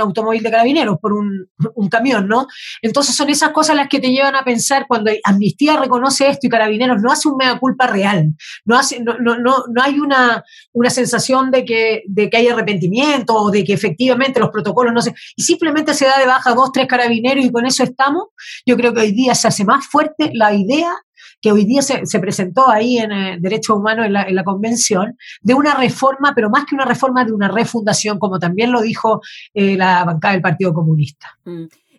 automóvil 0.00 0.42
de 0.42 0.50
carabineros, 0.50 0.98
por 1.00 1.12
un, 1.12 1.48
camión, 1.90 2.26
¿no? 2.26 2.46
Entonces 2.80 3.14
son 3.14 3.28
esas 3.28 3.50
cosas 3.50 3.76
las 3.76 3.88
que 3.88 4.00
te 4.00 4.10
llevan 4.10 4.34
a 4.34 4.44
pensar 4.44 4.86
cuando 4.88 5.10
Amnistía 5.24 5.76
reconoce 5.76 6.28
esto 6.28 6.46
y 6.46 6.50
Carabineros 6.50 7.02
no 7.02 7.12
hace 7.12 7.28
un 7.28 7.36
mea 7.36 7.58
culpa 7.58 7.86
real, 7.86 8.34
no, 8.64 8.78
hace, 8.78 9.00
no, 9.00 9.18
no, 9.18 9.38
no, 9.38 9.64
no 9.68 9.82
hay 9.82 9.98
una, 9.98 10.42
una 10.72 10.90
sensación 10.90 11.50
de 11.50 11.64
que, 11.64 12.02
de 12.06 12.30
que 12.30 12.36
hay 12.38 12.48
arrepentimiento 12.48 13.34
o 13.34 13.50
de 13.50 13.64
que 13.64 13.74
efectivamente 13.74 14.40
los 14.40 14.50
protocolos 14.50 14.94
no 14.94 15.02
se... 15.02 15.14
Y 15.36 15.42
simplemente 15.42 15.92
se 15.92 16.06
da 16.06 16.18
de 16.18 16.26
baja 16.26 16.54
dos, 16.54 16.72
tres 16.72 16.86
carabineros 16.86 17.44
y 17.44 17.52
con 17.52 17.66
eso 17.66 17.82
estamos. 17.82 18.28
Yo 18.64 18.76
creo 18.76 18.94
que 18.94 19.00
hoy 19.02 19.12
día 19.12 19.34
se 19.34 19.48
hace 19.48 19.64
más 19.64 19.86
fuerte 19.86 20.30
la 20.32 20.54
idea 20.54 20.94
que 21.42 21.52
hoy 21.52 21.64
día 21.64 21.82
se, 21.82 22.20
presentó 22.20 22.70
ahí 22.70 22.98
en 22.98 23.10
el 23.12 23.42
Derecho 23.42 23.76
Humano 23.76 24.04
en 24.04 24.12
la, 24.12 24.44
convención, 24.44 25.18
de 25.42 25.54
una 25.54 25.74
reforma, 25.74 26.32
pero 26.34 26.48
más 26.48 26.64
que 26.64 26.76
una 26.76 26.84
reforma, 26.84 27.24
de 27.24 27.32
una 27.32 27.48
refundación, 27.48 28.18
como 28.18 28.38
también 28.38 28.70
lo 28.70 28.80
dijo 28.80 29.20
eh, 29.52 29.76
la 29.76 30.04
bancada 30.04 30.34
del 30.34 30.42
Partido 30.42 30.72
Comunista. 30.72 31.36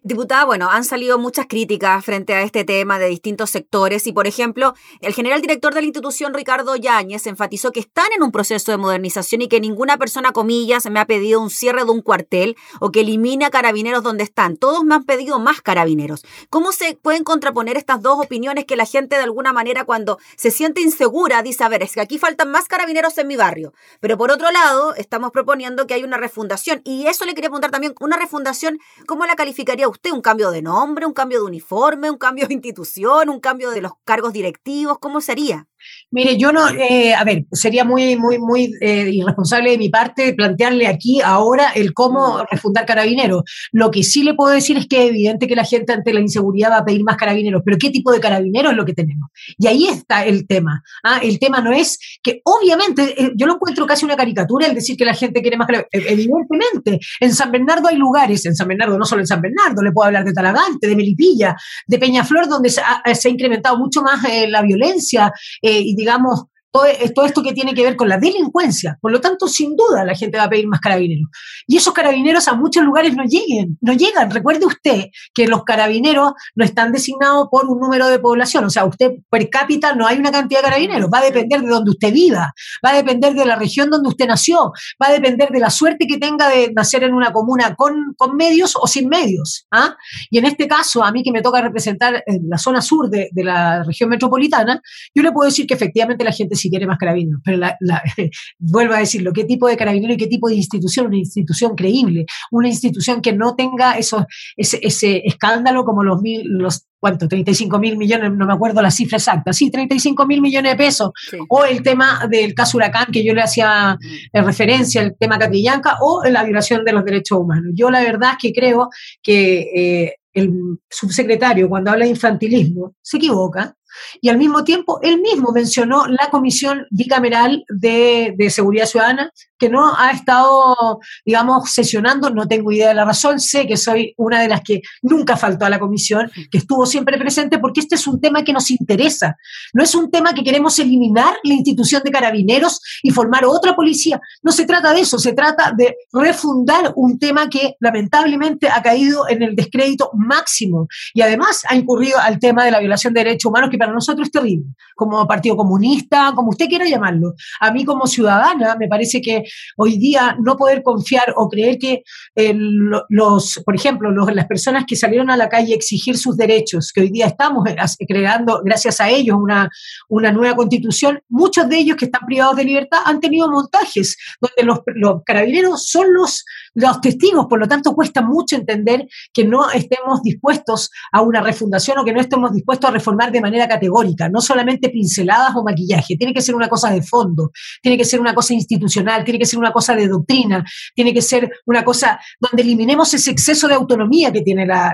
Diputada, 0.06 0.44
bueno, 0.44 0.70
han 0.70 0.84
salido 0.84 1.18
muchas 1.18 1.48
críticas 1.48 2.04
frente 2.04 2.34
a 2.34 2.42
este 2.42 2.66
tema 2.66 3.00
de 3.00 3.08
distintos 3.08 3.52
sectores 3.52 4.06
y, 4.06 4.12
por 4.12 4.28
ejemplo, 4.28 4.74
el 5.00 5.14
general 5.14 5.40
director 5.40 5.74
de 5.74 5.80
la 5.80 5.86
institución, 5.86 6.34
Ricardo 6.34 6.76
Yáñez, 6.76 7.26
enfatizó 7.26 7.72
que 7.72 7.80
están 7.80 8.08
en 8.14 8.22
un 8.22 8.34
proceso 8.34 8.74
de 8.74 8.78
modernización 8.78 9.44
y 9.44 9.48
que 9.48 9.62
ninguna 9.62 9.98
persona, 9.98 10.34
comillas, 10.34 10.90
me 10.90 11.00
ha 11.00 11.06
pedido 11.06 11.40
un 11.40 11.50
cierre 11.50 11.86
de 11.86 11.92
un 11.92 12.02
cuartel 12.02 12.58
o 12.82 12.92
que 12.92 13.00
elimine 13.00 13.46
a 13.46 13.50
carabineros 13.50 14.04
donde 14.04 14.26
están. 14.26 14.58
Todos 14.58 14.84
me 14.84 14.94
han 14.94 15.06
pedido 15.06 15.40
más 15.40 15.62
carabineros. 15.62 16.26
¿Cómo 16.50 16.74
se 16.74 17.00
pueden 17.02 17.24
contraponer 17.24 17.78
estas 17.78 18.02
dos 18.02 18.20
opiniones 18.20 18.66
que 18.66 18.76
la 18.76 18.86
gente 18.86 19.16
de 19.16 19.24
alguna 19.24 19.54
manera 19.54 19.86
cuando 19.86 20.20
se 20.36 20.52
siente 20.52 20.82
insegura 20.82 21.42
dice, 21.44 21.64
a 21.64 21.70
ver, 21.70 21.82
es 21.82 21.94
que 21.94 22.02
aquí 22.02 22.18
faltan 22.18 22.52
más 22.52 22.68
carabineros 22.68 23.18
en 23.20 23.28
mi 23.28 23.38
barrio? 23.38 23.74
Pero 24.02 24.18
por 24.18 24.32
otro 24.32 24.52
lado, 24.52 24.96
estamos 24.96 25.32
proponiendo 25.32 25.88
que 25.88 25.94
hay 25.94 26.04
una 26.04 26.18
refundación 26.18 26.82
y 26.84 27.08
eso 27.08 27.24
le 27.24 27.36
quería 27.36 27.50
preguntar 27.50 27.72
también, 27.72 27.96
una 28.02 28.18
refundación, 28.18 28.80
¿cómo 29.08 29.26
la 29.26 29.38
calificaría 29.38 29.88
usted 29.88 29.93
un 30.14 30.22
cambio 30.22 30.52
de 30.52 30.62
nombre, 30.62 31.06
un 31.06 31.14
cambio 31.14 31.40
de 31.40 31.46
uniforme, 31.46 32.10
un 32.10 32.18
cambio 32.18 32.48
de 32.48 32.54
institución, 32.54 33.30
un 33.30 33.40
cambio 33.40 33.72
de 33.72 33.82
los 33.82 33.94
cargos 34.04 34.34
directivos? 34.34 35.00
¿Cómo 35.00 35.22
sería? 35.22 35.68
Mire, 36.14 36.38
yo 36.38 36.52
no, 36.52 36.70
eh, 36.70 37.14
a 37.16 37.24
ver, 37.24 37.46
sería 37.52 37.84
muy, 37.84 38.16
muy, 38.16 38.38
muy 38.38 38.72
eh, 38.82 39.10
irresponsable 39.12 39.72
de 39.72 39.80
mi 39.80 39.90
parte 39.90 40.34
plantearle 40.34 40.86
aquí 40.86 41.22
ahora 41.22 41.72
el 41.72 41.92
cómo 41.94 42.38
mm. 42.38 42.46
refundar 42.52 42.86
carabineros. 42.86 43.42
Lo 43.72 43.90
que 43.90 44.04
sí 44.04 44.22
le 44.22 44.36
puedo 44.36 44.54
decir 44.54 44.78
es 44.78 44.86
que 44.86 45.04
es 45.04 45.10
evidente 45.10 45.48
que 45.48 45.56
la 45.56 45.66
gente 45.66 45.92
ante 45.92 46.14
la 46.14 46.20
inseguridad 46.20 46.70
va 46.70 46.78
a 46.78 46.86
pedir 46.86 47.04
más 47.04 47.18
carabineros, 47.18 47.64
pero 47.66 47.78
¿qué 47.80 47.90
tipo 47.90 48.12
de 48.12 48.20
carabineros 48.20 48.74
es 48.74 48.78
lo 48.78 48.86
que 48.86 48.94
tenemos? 48.94 49.32
Y 49.58 49.66
ahí 49.66 49.88
está 49.88 50.24
el 50.24 50.46
tema. 50.46 50.84
¿ah? 51.04 51.20
El 51.24 51.40
tema 51.40 51.62
no 51.62 51.74
es 51.74 51.98
que, 52.22 52.42
obviamente, 52.44 53.20
eh, 53.20 53.32
yo 53.36 53.48
lo 53.48 53.56
encuentro 53.56 53.88
casi 53.88 54.06
una 54.06 54.16
caricatura 54.16 54.68
el 54.68 54.76
decir 54.76 54.96
que 54.96 55.06
la 55.06 55.16
gente 55.16 55.42
quiere 55.42 55.58
más 55.58 55.66
carabineros. 55.66 55.90
E, 55.92 56.14
evidentemente, 56.14 57.00
en 57.22 57.34
San 57.34 57.52
Bernardo 57.52 57.88
hay 57.88 57.98
lugares, 57.98 58.46
en 58.46 58.56
San 58.56 58.68
Bernardo, 58.68 59.00
no 59.00 59.06
solo 59.06 59.22
en 59.22 59.28
San 59.28 59.42
Bernardo, 59.42 59.82
le 59.82 59.92
puedo 59.92 60.06
hablar 60.06 60.26
de 60.26 60.34
Talagante, 60.34 60.88
de 60.88 60.96
Melipilla, 60.96 61.56
de 61.88 61.98
Peñaflor, 61.98 62.48
donde 62.48 62.70
se 62.70 62.82
ha, 62.82 63.02
incrementado 63.28 63.80
mucho 63.80 64.04
más 64.04 64.22
la 64.48 64.62
violencia. 64.62 65.32
Eh, 65.62 65.73
y 65.80 65.96
digamos, 65.96 66.46
todo, 66.74 67.26
esto 67.26 67.44
que 67.44 67.54
tiene 67.54 67.76
que 67.76 67.84
ver 67.84 67.96
con 67.96 68.10
la 68.10 68.18
delincuencia. 68.18 68.98
Por 69.00 69.12
lo 69.12 69.22
tanto, 69.22 69.48
sin 69.48 69.76
duda 69.76 70.04
la 70.04 70.16
gente 70.16 70.40
va 70.40 70.46
a 70.46 70.50
pedir 70.50 70.68
más 70.68 70.80
carabineros. 70.80 71.30
Y 71.68 71.78
esos 71.78 71.94
carabineros 71.94 72.48
a 72.48 72.56
muchos 72.56 72.84
lugares 72.84 73.16
no 73.16 73.24
lleguen, 73.26 73.78
no 73.80 73.94
llegan. 73.94 74.32
Recuerde 74.32 74.66
usted 74.66 75.06
que 75.36 75.48
los 75.48 75.64
carabineros 75.66 76.34
no 76.56 76.66
están 76.66 76.92
designados 76.92 77.48
por 77.52 77.68
un 77.68 77.80
número 77.80 78.08
de 78.08 78.18
población. 78.18 78.66
O 78.66 78.72
sea, 78.72 78.86
usted 78.86 79.12
per 79.30 79.52
cápita 79.52 79.94
no 79.94 80.08
hay 80.08 80.18
una 80.18 80.32
cantidad 80.32 80.62
de 80.62 80.70
carabineros. 80.70 81.12
Va 81.14 81.20
a 81.20 81.26
depender 81.26 81.62
de 81.62 81.68
donde 81.68 81.92
usted 81.92 82.12
viva, 82.12 82.52
va 82.84 82.90
a 82.90 82.96
depender 82.96 83.36
de 83.36 83.46
la 83.46 83.56
región 83.56 83.92
donde 83.92 84.10
usted 84.10 84.26
nació, 84.26 84.72
va 85.02 85.10
a 85.10 85.12
depender 85.12 85.50
de 85.50 85.60
la 85.60 85.70
suerte 85.70 86.08
que 86.08 86.18
tenga 86.18 86.50
de 86.50 86.74
nacer 86.74 87.04
en 87.04 87.14
una 87.14 87.32
comuna 87.32 87.76
con, 87.76 88.16
medios 88.36 88.74
o 88.82 88.88
sin 88.88 89.10
medios. 89.10 89.68
¿ah? 89.72 89.96
Y 90.32 90.40
en 90.40 90.46
este 90.46 90.68
caso, 90.68 91.04
a 91.04 91.12
mí 91.12 91.22
que 91.22 91.32
me 91.32 91.44
toca 91.44 91.62
representar 91.62 92.24
en 92.26 92.50
la 92.50 92.58
zona 92.58 92.82
sur 92.82 93.12
de, 93.12 93.30
de 93.32 93.44
la 93.44 93.84
región 93.84 94.10
metropolitana, 94.10 94.82
yo 95.14 95.22
le 95.22 95.32
puedo 95.32 95.48
decir 95.48 95.68
que 95.68 95.76
efectivamente 95.76 96.24
la 96.24 96.32
gente 96.32 96.56
si 96.64 96.70
quiere 96.70 96.88
más 96.88 96.98
carabineros. 96.98 97.42
Pero 97.44 97.60
vuelvo 98.60 98.94
a 98.94 99.00
decirlo, 99.00 99.34
¿qué 99.34 99.44
tipo 99.44 99.68
de 99.68 99.78
carabinero 99.78 100.14
y 100.14 100.18
qué 100.18 100.28
tipo 100.28 100.48
de 100.48 100.56
institución? 100.56 101.08
Una 101.08 101.18
institución 101.18 101.76
creíble, 101.76 102.26
una 102.52 102.70
institución 102.70 103.22
que 103.22 103.34
no 103.34 103.56
tenga 103.56 103.98
eso, 103.98 104.26
ese, 104.56 105.22
escándalo 105.26 105.84
como 105.84 106.04
los 106.04 106.22
mil, 106.22 106.44
los 106.46 106.88
¿cuánto? 107.00 107.28
35 107.28 107.80
mil 107.80 107.98
millones, 107.98 108.32
no 108.32 108.46
me 108.46 108.54
acuerdo 108.54 108.82
la 108.82 108.90
cifra 108.90 109.18
exacta, 109.18 109.52
sí, 109.52 109.70
35 109.70 110.26
mil 110.26 110.42
millones 110.42 110.72
de 110.72 110.78
pesos, 110.78 111.12
o 111.50 111.66
el 111.66 111.84
tema 111.84 112.26
del 112.30 112.54
caso 112.54 112.78
Huracán, 112.78 113.08
que 113.12 113.26
yo 113.26 113.34
le 113.34 113.42
hacía 113.42 113.96
mm. 113.96 114.46
referencia, 114.46 115.02
el 115.02 115.14
tema 115.20 115.38
Catrillanca, 115.38 115.98
o 116.00 116.24
la 116.24 116.46
violación 116.46 116.86
de 116.86 116.94
los 116.94 117.04
derechos 117.04 117.40
humanos. 117.40 117.74
Yo 117.76 117.90
la 117.90 118.00
verdad 118.00 118.32
es 118.32 118.38
que 118.42 118.54
creo 118.54 118.88
que 119.22 119.68
eh, 119.76 120.16
el 120.34 120.80
subsecretario, 120.90 121.70
cuando 121.70 121.92
habla 121.92 122.06
de 122.06 122.12
infantilismo, 122.12 122.96
se 123.02 123.18
equivoca, 123.18 123.76
y 124.22 124.30
al 124.30 124.38
mismo 124.38 124.64
tiempo, 124.64 125.00
él 125.02 125.22
mismo 125.22 125.52
mencionó 125.52 126.08
la 126.08 126.30
Comisión 126.30 126.86
Bicameral 126.90 127.64
de, 127.70 128.34
de 128.38 128.50
Seguridad 128.50 128.86
Ciudadana, 128.86 129.32
que 129.64 129.70
no 129.70 129.96
ha 129.96 130.12
estado, 130.12 131.00
digamos, 131.26 131.72
sesionando, 131.72 132.30
no 132.30 132.48
tengo 132.50 132.72
idea 132.74 132.90
de 132.90 132.96
la 132.96 133.06
razón, 133.06 133.40
sé 133.40 133.66
que 133.66 133.78
soy 133.78 134.14
una 134.18 134.42
de 134.42 134.50
las 134.50 134.62
que 134.62 134.82
nunca 135.02 135.38
faltó 135.38 135.66
a 135.66 135.70
la 135.70 135.80
comisión, 135.80 136.30
que 136.52 136.58
estuvo 136.58 136.86
siempre 136.86 137.18
presente, 137.18 137.60
porque 137.60 137.80
este 137.80 137.96
es 137.96 138.06
un 138.06 138.20
tema 138.20 138.44
que 138.44 138.52
nos 138.52 138.70
interesa. 138.72 139.38
No 139.74 139.82
es 139.82 139.96
un 139.96 140.12
tema 140.12 140.34
que 140.34 140.44
queremos 140.44 140.78
eliminar 140.80 141.36
la 141.44 141.54
institución 141.54 142.02
de 142.04 142.12
carabineros 142.12 142.82
y 143.02 143.12
formar 143.12 143.46
otra 143.46 143.74
policía. 143.74 144.20
No 144.42 144.52
se 144.52 144.66
trata 144.66 144.94
de 144.94 145.00
eso, 145.00 145.18
se 145.18 145.32
trata 145.32 145.72
de 145.78 145.96
refundar 146.12 146.92
un 146.98 147.18
tema 147.18 147.48
que 147.50 147.76
lamentablemente 147.80 148.68
ha 148.70 148.82
caído 148.82 149.30
en 149.30 149.44
el 149.44 149.56
descrédito 149.56 150.12
máximo 150.14 150.88
y 151.14 151.22
además 151.22 151.64
ha 151.70 151.76
incurrido 151.76 152.20
al 152.20 152.38
tema 152.40 152.66
de 152.66 152.72
la 152.72 152.80
violación 152.80 153.14
de 153.14 153.24
derechos 153.24 153.50
humanos, 153.50 153.70
que 153.70 153.78
para 153.84 153.94
nosotros 153.94 154.28
es 154.28 154.32
terrible, 154.32 154.66
como 154.96 155.28
Partido 155.28 155.58
Comunista, 155.58 156.32
como 156.36 156.50
usted 156.50 156.68
quiera 156.68 156.86
llamarlo. 156.86 157.34
A 157.60 157.72
mí 157.72 157.84
como 157.84 158.08
ciudadana 158.08 158.76
me 158.80 158.88
parece 158.88 159.22
que 159.22 159.44
hoy 159.78 159.98
día 159.98 160.38
no 160.40 160.56
poder 160.56 160.84
confiar 160.84 161.34
o 161.36 161.50
creer 161.50 161.78
que 161.78 162.04
eh, 162.36 162.54
los, 162.56 163.62
por 163.66 163.76
ejemplo, 163.76 164.10
las 164.12 164.48
personas 164.48 164.86
que 164.88 164.96
salieron 164.96 165.30
a 165.30 165.38
la 165.38 165.50
calle 165.50 165.74
a 165.74 165.76
exigir 165.76 166.18
sus 166.18 166.38
derechos, 166.38 166.92
que 166.94 167.02
hoy 167.02 167.10
día 167.10 167.28
estamos 167.28 167.68
eh, 167.68 168.06
creando, 168.08 168.62
gracias 168.64 169.02
a 169.02 169.10
ellos, 169.10 169.38
una, 169.40 169.70
una 170.08 170.32
nueva 170.32 170.56
constitución, 170.56 171.22
muchos 171.28 171.68
de 171.68 171.78
ellos 171.80 171.98
que 171.98 172.06
están 172.06 172.26
privados 172.26 172.56
de 172.56 172.64
libertad 172.64 173.00
han 173.06 173.20
tenido 173.20 173.50
montajes 173.50 174.18
donde 174.40 174.64
los, 174.64 174.80
los 174.96 175.24
carabineros 175.26 175.88
son 175.88 176.14
los, 176.14 176.46
los 176.74 177.02
testigos, 177.02 177.46
por 177.48 177.60
lo 177.60 177.68
tanto 177.68 177.94
cuesta 177.94 178.22
mucho 178.22 178.56
entender 178.56 179.08
que 179.32 179.44
no 179.44 179.70
estemos 179.72 180.22
dispuestos 180.22 180.90
a 181.12 181.22
una 181.22 181.42
refundación 181.42 181.98
o 182.00 182.06
que 182.06 182.14
no 182.14 182.22
estemos 182.22 182.54
dispuestos 182.54 182.90
a 182.90 182.94
reformar 182.94 183.32
de 183.32 183.42
manera 183.42 183.68
categórica, 183.68 184.30
no 184.30 184.42
solamente 184.42 184.90
pinceladas 184.90 185.56
o 185.56 185.64
maquillaje, 185.64 186.16
tiene 186.18 186.34
que 186.34 186.42
ser 186.42 186.56
una 186.56 186.68
cosa 186.68 186.92
de 186.92 187.02
fondo, 187.02 187.52
tiene 187.82 187.98
que 187.98 188.06
ser 188.06 188.20
una 188.20 188.34
cosa 188.34 188.54
institucional, 188.54 189.24
tiene 189.24 189.40
que 189.40 189.46
ser 189.46 189.60
una 189.60 189.72
cosa 189.72 189.96
de 189.96 190.08
doctrina, 190.08 190.66
tiene 190.96 191.14
que 191.14 191.22
ser 191.22 191.52
una 191.66 191.84
cosa 191.84 192.20
donde 192.40 192.64
eliminemos 192.64 193.14
ese 193.14 193.32
exceso 193.32 193.68
de 193.68 193.76
autonomía 193.76 194.32
que 194.32 194.42
tiene 194.42 194.66
la, 194.66 194.94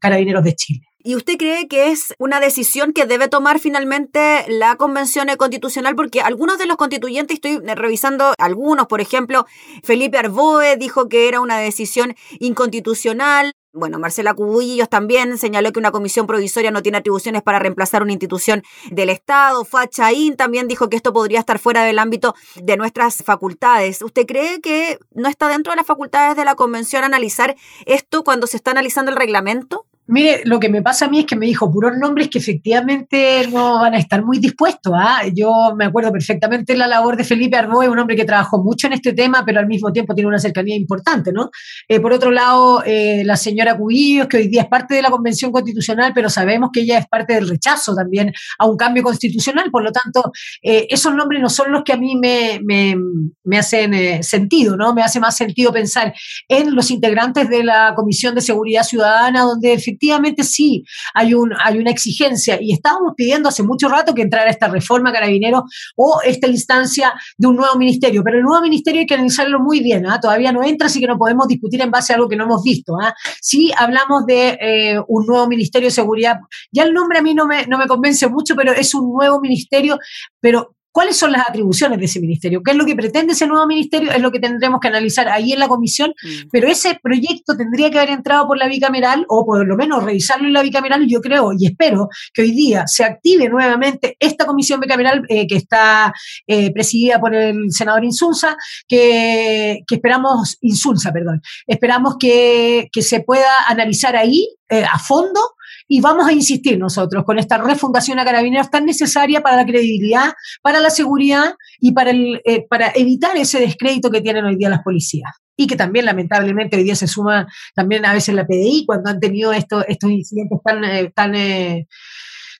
Carabineros 0.00 0.44
de 0.44 0.54
Chile. 0.54 0.88
¿Y 1.00 1.14
usted 1.14 1.38
cree 1.38 1.68
que 1.68 1.92
es 1.92 2.12
una 2.18 2.40
decisión 2.40 2.92
que 2.92 3.06
debe 3.06 3.28
tomar 3.28 3.60
finalmente 3.60 4.44
la 4.48 4.74
Convención 4.74 5.28
Constitucional? 5.36 5.94
Porque 5.94 6.20
algunos 6.20 6.58
de 6.58 6.66
los 6.66 6.76
constituyentes, 6.76 7.36
estoy 7.36 7.58
revisando 7.58 8.34
algunos, 8.36 8.88
por 8.88 9.00
ejemplo, 9.00 9.46
Felipe 9.84 10.18
Arboe 10.18 10.76
dijo 10.76 11.08
que 11.08 11.28
era 11.28 11.40
una 11.40 11.58
decisión 11.58 12.16
inconstitucional. 12.40 13.54
Bueno, 13.72 14.00
Marcela 14.00 14.34
Cubillos 14.34 14.88
también 14.88 15.38
señaló 15.38 15.70
que 15.72 15.78
una 15.78 15.92
comisión 15.92 16.26
provisoria 16.26 16.72
no 16.72 16.82
tiene 16.82 16.98
atribuciones 16.98 17.42
para 17.42 17.60
reemplazar 17.60 18.02
una 18.02 18.10
institución 18.10 18.64
del 18.90 19.10
Estado. 19.10 19.64
Fachaín 19.64 20.36
también 20.36 20.66
dijo 20.66 20.90
que 20.90 20.96
esto 20.96 21.12
podría 21.12 21.38
estar 21.38 21.60
fuera 21.60 21.84
del 21.84 22.00
ámbito 22.00 22.34
de 22.56 22.76
nuestras 22.76 23.22
facultades. 23.22 24.02
¿Usted 24.02 24.26
cree 24.26 24.60
que 24.60 24.98
no 25.12 25.28
está 25.28 25.46
dentro 25.46 25.70
de 25.72 25.76
las 25.76 25.86
facultades 25.86 26.36
de 26.36 26.44
la 26.44 26.56
convención 26.56 27.04
analizar 27.04 27.54
esto 27.86 28.24
cuando 28.24 28.48
se 28.48 28.56
está 28.56 28.72
analizando 28.72 29.12
el 29.12 29.16
reglamento? 29.16 29.86
Mire, 30.10 30.40
lo 30.46 30.58
que 30.58 30.70
me 30.70 30.80
pasa 30.80 31.04
a 31.04 31.10
mí 31.10 31.18
es 31.18 31.26
que 31.26 31.36
me 31.36 31.44
dijo 31.44 31.70
puros 31.70 31.92
nombres 31.98 32.30
que 32.30 32.38
efectivamente 32.38 33.46
no 33.52 33.80
van 33.80 33.92
a 33.92 33.98
estar 33.98 34.24
muy 34.24 34.38
dispuestos. 34.38 34.94
¿ah? 34.96 35.20
Yo 35.34 35.74
me 35.76 35.84
acuerdo 35.84 36.10
perfectamente 36.10 36.74
la 36.78 36.86
labor 36.86 37.14
de 37.14 37.24
Felipe 37.24 37.58
Arboe, 37.58 37.90
un 37.90 37.98
hombre 37.98 38.16
que 38.16 38.24
trabajó 38.24 38.62
mucho 38.64 38.86
en 38.86 38.94
este 38.94 39.12
tema, 39.12 39.42
pero 39.44 39.60
al 39.60 39.66
mismo 39.66 39.92
tiempo 39.92 40.14
tiene 40.14 40.28
una 40.28 40.38
cercanía 40.38 40.76
importante, 40.76 41.30
¿no? 41.30 41.50
Eh, 41.86 42.00
por 42.00 42.14
otro 42.14 42.30
lado, 42.30 42.82
eh, 42.86 43.22
la 43.22 43.36
señora 43.36 43.76
Cubillos, 43.76 44.28
que 44.28 44.38
hoy 44.38 44.48
día 44.48 44.62
es 44.62 44.68
parte 44.68 44.94
de 44.94 45.02
la 45.02 45.10
Convención 45.10 45.52
Constitucional, 45.52 46.12
pero 46.14 46.30
sabemos 46.30 46.70
que 46.72 46.80
ella 46.80 46.96
es 47.00 47.06
parte 47.06 47.34
del 47.34 47.46
rechazo 47.46 47.94
también 47.94 48.32
a 48.58 48.64
un 48.64 48.78
cambio 48.78 49.02
constitucional. 49.02 49.70
Por 49.70 49.82
lo 49.82 49.92
tanto, 49.92 50.32
eh, 50.62 50.86
esos 50.88 51.14
nombres 51.14 51.42
no 51.42 51.50
son 51.50 51.70
los 51.70 51.82
que 51.84 51.92
a 51.92 51.98
mí 51.98 52.16
me, 52.16 52.60
me, 52.64 52.96
me 53.44 53.58
hacen 53.58 54.22
sentido, 54.22 54.74
¿no? 54.74 54.94
Me 54.94 55.02
hace 55.02 55.20
más 55.20 55.36
sentido 55.36 55.70
pensar 55.70 56.14
en 56.48 56.74
los 56.74 56.90
integrantes 56.90 57.50
de 57.50 57.62
la 57.62 57.92
Comisión 57.94 58.34
de 58.34 58.40
Seguridad 58.40 58.84
Ciudadana, 58.84 59.42
donde 59.42 59.74
efectivamente 59.74 59.97
efectivamente 59.98 60.44
sí 60.44 60.84
hay, 61.14 61.34
un, 61.34 61.52
hay 61.58 61.78
una 61.78 61.90
exigencia 61.90 62.58
y 62.60 62.72
estábamos 62.72 63.14
pidiendo 63.16 63.48
hace 63.48 63.62
mucho 63.62 63.88
rato 63.88 64.14
que 64.14 64.22
entrara 64.22 64.48
esta 64.48 64.68
reforma 64.68 65.12
carabinero 65.12 65.64
o 65.96 66.20
esta 66.24 66.46
instancia 66.46 67.12
de 67.36 67.48
un 67.48 67.56
nuevo 67.56 67.76
ministerio, 67.76 68.22
pero 68.22 68.38
el 68.38 68.44
nuevo 68.44 68.62
ministerio 68.62 69.00
hay 69.00 69.06
que 69.06 69.14
analizarlo 69.14 69.60
muy 69.60 69.80
bien, 69.80 70.06
¿ah? 70.06 70.20
todavía 70.20 70.52
no 70.52 70.62
entra, 70.62 70.86
así 70.86 71.00
que 71.00 71.06
no 71.06 71.18
podemos 71.18 71.48
discutir 71.48 71.82
en 71.82 71.90
base 71.90 72.12
a 72.12 72.16
algo 72.16 72.28
que 72.28 72.36
no 72.36 72.44
hemos 72.44 72.62
visto. 72.62 72.94
¿ah? 73.00 73.14
Sí 73.40 73.72
hablamos 73.76 74.24
de 74.26 74.58
eh, 74.60 75.00
un 75.08 75.26
nuevo 75.26 75.48
ministerio 75.48 75.88
de 75.88 75.92
seguridad, 75.92 76.36
ya 76.70 76.84
el 76.84 76.92
nombre 76.92 77.18
a 77.18 77.22
mí 77.22 77.34
no 77.34 77.46
me, 77.46 77.66
no 77.66 77.78
me 77.78 77.86
convence 77.86 78.28
mucho, 78.28 78.54
pero 78.54 78.72
es 78.72 78.94
un 78.94 79.12
nuevo 79.12 79.40
ministerio, 79.40 79.98
pero 80.40 80.76
¿Cuáles 80.90 81.16
son 81.16 81.32
las 81.32 81.48
atribuciones 81.48 81.98
de 81.98 82.06
ese 82.06 82.20
ministerio? 82.20 82.62
¿Qué 82.62 82.72
es 82.72 82.76
lo 82.76 82.84
que 82.84 82.96
pretende 82.96 83.34
ese 83.34 83.46
nuevo 83.46 83.66
ministerio? 83.66 84.10
Es 84.10 84.20
lo 84.20 84.30
que 84.30 84.40
tendremos 84.40 84.80
que 84.80 84.88
analizar 84.88 85.28
ahí 85.28 85.52
en 85.52 85.58
la 85.58 85.68
comisión, 85.68 86.10
mm. 86.22 86.48
pero 86.50 86.68
ese 86.68 86.98
proyecto 87.02 87.56
tendría 87.56 87.90
que 87.90 87.98
haber 87.98 88.10
entrado 88.10 88.46
por 88.46 88.58
la 88.58 88.68
bicameral 88.68 89.24
o 89.28 89.44
por 89.44 89.66
lo 89.66 89.76
menos 89.76 90.02
revisarlo 90.02 90.46
en 90.46 90.54
la 90.54 90.62
bicameral. 90.62 91.06
Yo 91.06 91.20
creo 91.20 91.52
y 91.56 91.66
espero 91.66 92.08
que 92.32 92.42
hoy 92.42 92.52
día 92.52 92.86
se 92.86 93.04
active 93.04 93.48
nuevamente 93.48 94.16
esta 94.18 94.46
comisión 94.46 94.80
bicameral 94.80 95.24
eh, 95.28 95.46
que 95.46 95.56
está 95.56 96.12
eh, 96.46 96.72
presidida 96.72 97.20
por 97.20 97.34
el 97.34 97.70
senador 97.70 98.04
Insulza, 98.04 98.56
que, 98.86 99.84
esperamos, 99.90 100.56
Insulza, 100.62 101.12
perdón, 101.12 101.42
esperamos 101.66 102.16
que, 102.18 102.88
que 102.92 103.02
se 103.02 103.20
pueda 103.20 103.50
analizar 103.68 104.16
ahí 104.16 104.48
eh, 104.68 104.84
a 104.84 104.98
fondo 104.98 105.40
y 105.88 106.00
vamos 106.00 106.28
a 106.28 106.32
insistir 106.32 106.78
nosotros 106.78 107.24
con 107.24 107.38
esta 107.38 107.56
refundación 107.58 108.18
a 108.18 108.24
carabineros 108.24 108.70
tan 108.70 108.84
necesaria 108.84 109.40
para 109.40 109.56
la 109.56 109.66
credibilidad, 109.66 110.34
para 110.62 110.80
la 110.80 110.90
seguridad 110.90 111.54
y 111.80 111.92
para, 111.92 112.10
el, 112.10 112.40
eh, 112.44 112.66
para 112.68 112.92
evitar 112.94 113.36
ese 113.36 113.58
descrédito 113.58 114.10
que 114.10 114.20
tienen 114.20 114.44
hoy 114.44 114.56
día 114.56 114.68
las 114.68 114.82
policías. 114.82 115.32
Y 115.56 115.66
que 115.66 115.74
también 115.74 116.04
lamentablemente 116.04 116.76
hoy 116.76 116.84
día 116.84 116.94
se 116.94 117.08
suma 117.08 117.48
también 117.74 118.04
a 118.04 118.12
veces 118.12 118.34
la 118.34 118.46
PDI 118.46 118.84
cuando 118.86 119.10
han 119.10 119.18
tenido 119.18 119.52
estos, 119.52 119.84
estos 119.88 120.10
incidentes 120.10 120.58
tan, 120.62 120.84
eh, 120.84 121.10
tan, 121.12 121.32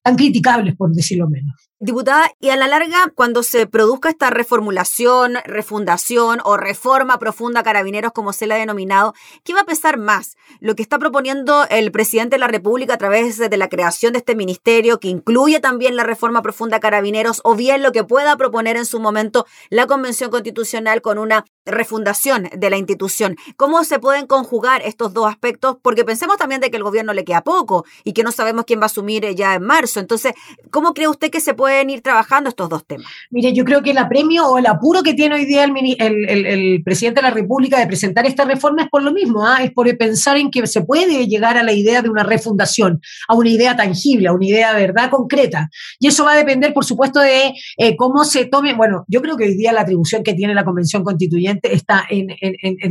tan 0.03 0.17
criticables, 0.17 0.75
por 0.75 0.91
decirlo 0.93 1.29
menos. 1.29 1.68
Diputada, 1.81 2.33
y 2.41 2.51
a 2.51 2.57
la 2.57 2.67
larga, 2.67 3.13
cuando 3.15 3.45
se 3.45 3.69
produzca 3.69 4.09
esta 4.09 4.31
reformulación, 4.31 5.35
refundación 5.45 6.41
o 6.43 6.57
reforma 6.57 7.21
profunda 7.21 7.63
carabineros, 7.63 8.11
como 8.11 8.33
se 8.33 8.49
le 8.49 8.55
ha 8.55 8.59
denominado, 8.59 9.15
¿qué 9.45 9.55
va 9.55 9.61
a 9.61 9.65
pesar 9.65 9.97
más? 9.97 10.37
Lo 10.59 10.75
que 10.75 10.83
está 10.83 10.99
proponiendo 10.99 11.69
el 11.71 11.93
presidente 11.93 12.35
de 12.35 12.41
la 12.41 12.49
República 12.49 12.95
a 12.95 12.99
través 12.99 13.39
de 13.39 13.57
la 13.57 13.69
creación 13.69 14.13
de 14.13 14.19
este 14.19 14.35
ministerio, 14.35 14.99
que 14.99 15.07
incluye 15.07 15.61
también 15.61 15.95
la 15.95 16.03
reforma 16.03 16.43
profunda 16.43 16.81
carabineros, 16.81 17.41
o 17.45 17.55
bien 17.55 17.85
lo 17.85 17.93
que 17.93 18.03
pueda 18.03 18.37
proponer 18.37 18.77
en 18.77 18.85
su 18.85 18.99
momento 18.99 19.47
la 19.71 19.87
Convención 19.87 20.33
Constitucional 20.33 21.01
con 21.01 21.17
una 21.17 21.45
refundación 21.65 22.51
de 22.57 22.71
la 22.71 22.77
institución. 22.77 23.37
¿Cómo 23.57 23.85
se 23.85 24.01
pueden 24.01 24.27
conjugar 24.27 24.83
estos 24.83 25.15
dos 25.15 25.29
aspectos? 25.29 25.77
Porque 25.81 26.05
pensemos 26.05 26.39
también 26.39 26.61
de 26.61 26.73
que 26.73 26.77
el 26.77 26.83
gobierno 26.83 27.13
le 27.13 27.25
queda 27.25 27.45
poco 27.45 27.85
y 28.03 28.15
que 28.15 28.25
no 28.25 28.33
sabemos 28.33 28.65
quién 28.65 28.81
va 28.81 28.85
a 28.85 28.87
asumir 28.87 29.33
ya 29.37 29.55
en 29.55 29.63
marzo. 29.63 30.01
Entonces, 30.01 30.33
¿cómo 30.73 30.93
cree 30.93 31.07
usted 31.07 31.31
que 31.31 31.41
se 31.41 31.55
puede 31.55 31.68
pueden 31.69 31.91
ir 31.91 32.01
trabajando 32.01 32.49
estos 32.49 32.71
dos 32.71 32.87
temas? 32.87 33.07
Mire, 33.31 33.53
yo 33.53 33.63
creo 33.63 33.83
que 33.83 33.91
el 33.91 33.99
apremio 33.99 34.49
o 34.49 34.57
el 34.57 34.65
apuro 34.65 35.03
que 35.03 35.13
tiene 35.13 35.35
hoy 35.35 35.45
día 35.45 35.65
el, 35.65 36.83
presidente 36.83 37.21
de 37.21 37.29
la 37.29 37.35
República 37.35 37.79
de 37.79 37.87
presentar 37.87 38.25
esta 38.25 38.47
reforma 38.47 38.85
es 38.85 38.89
por 38.89 39.03
lo 39.03 39.13
mismo, 39.13 39.47
¿ah? 39.47 39.63
es 39.63 39.71
por 39.73 39.87
pensar 39.99 40.39
en 40.39 40.51
que 40.51 40.67
se 40.67 40.81
puede 40.81 41.27
llegar 41.27 41.59
a 41.59 41.63
la 41.63 41.75
idea 41.75 42.01
de 42.01 42.09
una 42.09 42.23
refundación, 42.23 43.03
a 43.29 43.35
una 43.35 43.51
idea 43.51 43.77
tangible, 43.77 44.29
a 44.29 44.33
una 44.33 44.47
idea 44.47 44.73
de 44.73 44.81
verdad 44.81 45.11
concreta. 45.11 45.69
Y 45.99 46.07
eso 46.07 46.25
va 46.25 46.33
a 46.33 46.37
depender, 46.37 46.73
por 46.73 46.87
supuesto, 46.87 47.21
de 47.21 47.53
eh, 47.77 47.97
cómo 47.97 48.25
se 48.25 48.47
tome. 48.47 48.73
Bueno, 48.73 49.05
yo 49.07 49.21
creo 49.21 49.37
que 49.37 49.45
hoy 49.45 49.55
día 49.55 49.75
la 49.75 49.83
atribución 49.83 50.23
que 50.23 50.33
tiene 50.33 50.55
la 50.55 50.65
Convención 50.65 51.05
Constituyente 51.05 51.75
está 51.75 52.07
en, 52.09 52.29